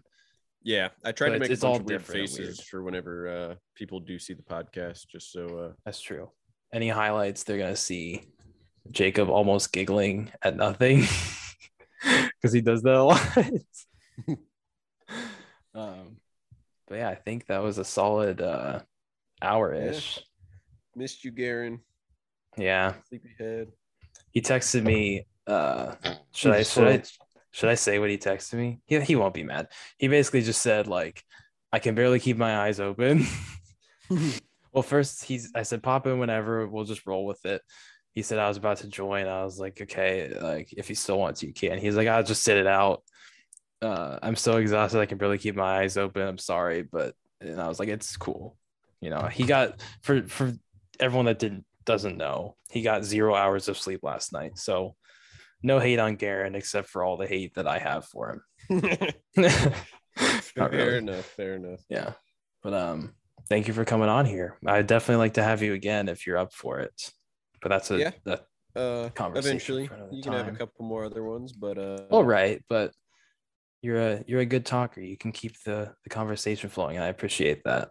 [0.63, 2.57] Yeah, I tried But to make it's a bunch all weird different faces weird.
[2.59, 5.45] for whenever uh, people do see the podcast, just so.
[5.59, 6.31] Uh, That's true.
[6.73, 8.23] Any highlights they're gonna see
[8.91, 10.99] Jacob almost giggling at nothing
[12.01, 13.37] because he does that a lot.
[15.73, 16.17] um,
[16.87, 18.79] but yeah, I think that was a solid uh,
[19.41, 20.19] hour ish.
[20.95, 21.79] Missed you, Garen.
[22.57, 22.93] Yeah.
[23.09, 23.69] Sleepyhead.
[24.31, 25.25] He texted me.
[25.47, 25.95] Uh,
[26.31, 27.03] should I should I
[27.51, 28.81] should I say what he texted me?
[28.85, 29.69] He he won't be mad.
[29.97, 31.23] He basically just said like,
[31.71, 33.25] I can barely keep my eyes open.
[34.71, 36.67] well, first he's I said pop in whenever.
[36.67, 37.61] We'll just roll with it.
[38.13, 39.27] He said I was about to join.
[39.27, 41.79] I was like, okay, like if he still wants, you can.
[41.79, 43.03] He's like, I'll just sit it out.
[43.81, 44.99] Uh, I'm so exhausted.
[44.99, 46.21] I can barely keep my eyes open.
[46.21, 48.57] I'm sorry, but and I was like, it's cool.
[49.01, 50.53] You know, he got for for
[50.99, 54.57] everyone that didn't doesn't know, he got zero hours of sleep last night.
[54.57, 54.95] So
[55.63, 58.81] no hate on Garen except for all the hate that I have for him.
[59.35, 60.97] fair really.
[60.97, 61.25] enough.
[61.25, 61.81] Fair enough.
[61.89, 62.13] Yeah.
[62.61, 63.13] But um
[63.47, 64.57] thank you for coming on here.
[64.65, 67.11] I'd definitely like to have you again if you're up for it.
[67.61, 68.11] But that's a Yeah.
[68.25, 68.45] that
[68.75, 72.63] Uh, Conversation eventually, you can have a couple more other ones, but uh, all right,
[72.69, 72.93] but
[73.81, 75.01] you're a you're a good talker.
[75.01, 77.89] You can keep the the conversation flowing and I appreciate that.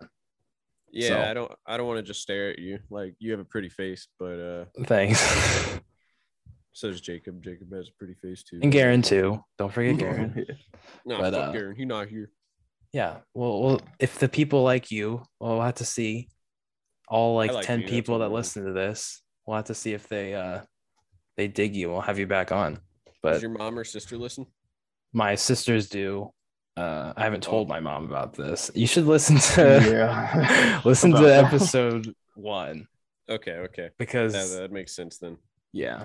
[0.93, 2.79] Yeah, so- I don't, I don't want to just stare at you.
[2.91, 5.21] Like you have a pretty face, but uh, Thanks.
[6.73, 7.43] so does Jacob.
[7.43, 8.61] Jacob has a pretty face too.
[8.63, 9.43] and Garen too.
[9.59, 10.47] Don't forget Garen.
[11.05, 11.77] No, but, fuck uh, Garen.
[11.77, 12.31] He's not here.
[12.93, 13.19] Yeah.
[13.35, 16.29] Well, well, if the people like you, we'll have to see
[17.09, 19.23] all like like 10 you, people that listen to this.
[19.47, 20.61] We'll have to see if they uh
[21.37, 21.91] they dig you.
[21.91, 22.79] We'll have you back on.
[23.23, 24.47] But Does your mom or sister listen?
[25.13, 26.31] my sisters do.
[26.79, 28.71] Uh I haven't told my mom about this.
[28.75, 29.63] You should listen to
[29.93, 30.81] yeah.
[30.85, 32.87] listen to episode 1
[33.31, 35.37] Okay, okay, because that, that makes sense then.
[35.73, 36.05] yeah.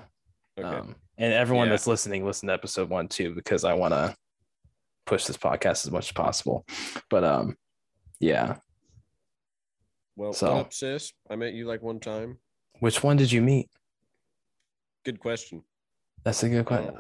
[0.58, 1.74] Okay, Um and everyone Yeah.
[1.74, 4.16] that's listening listen to episode 1 too because I want to
[5.06, 6.66] push this podcast as much as possible.
[7.10, 7.56] But um
[8.20, 8.56] yeah.
[10.16, 11.12] well, so- up, sis?
[11.30, 12.38] I met you like one time.
[12.80, 13.70] Which one did you meet?
[15.06, 15.64] Good question.
[16.24, 16.94] That's a good question.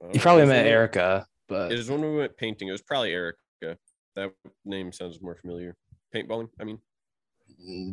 [0.00, 2.68] don't You probably met when we- Erica, but It was when we went painting.
[2.68, 3.38] It was probably Erica.
[4.14, 4.32] That
[4.64, 5.76] name sounds more familiar.
[6.14, 6.48] Paintballing.
[6.58, 6.78] I mean,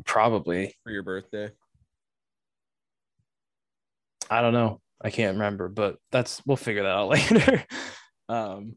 [0.06, 0.74] probably.
[0.84, 1.50] for your birthday.
[4.30, 4.80] I don't know.
[5.02, 7.66] I can't remember, but that's we'll figure that out later.
[8.30, 8.76] um,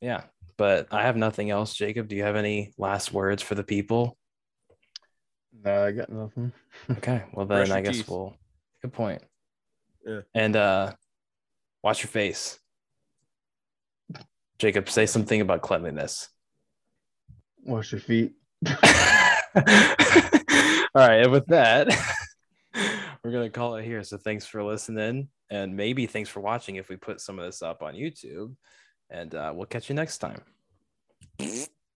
[0.00, 0.22] yeah,
[0.56, 1.74] but I have nothing else.
[1.74, 4.16] Jacob, do you have any last words for the people?
[5.64, 6.52] No, I got nothing.
[6.90, 8.08] Okay, well Brush then I guess teeth.
[8.08, 8.34] we'll.
[8.80, 9.22] Good point.
[10.06, 10.20] Yeah.
[10.34, 10.92] And uh,
[11.82, 12.58] watch your face.
[14.58, 16.28] Jacob, say something about cleanliness.
[17.64, 18.34] Wash your feet.
[20.94, 21.88] All right, and with that,
[23.24, 24.02] we're gonna call it here.
[24.02, 27.62] So thanks for listening, and maybe thanks for watching if we put some of this
[27.62, 28.54] up on YouTube.
[29.10, 30.40] And uh, we'll catch you next time.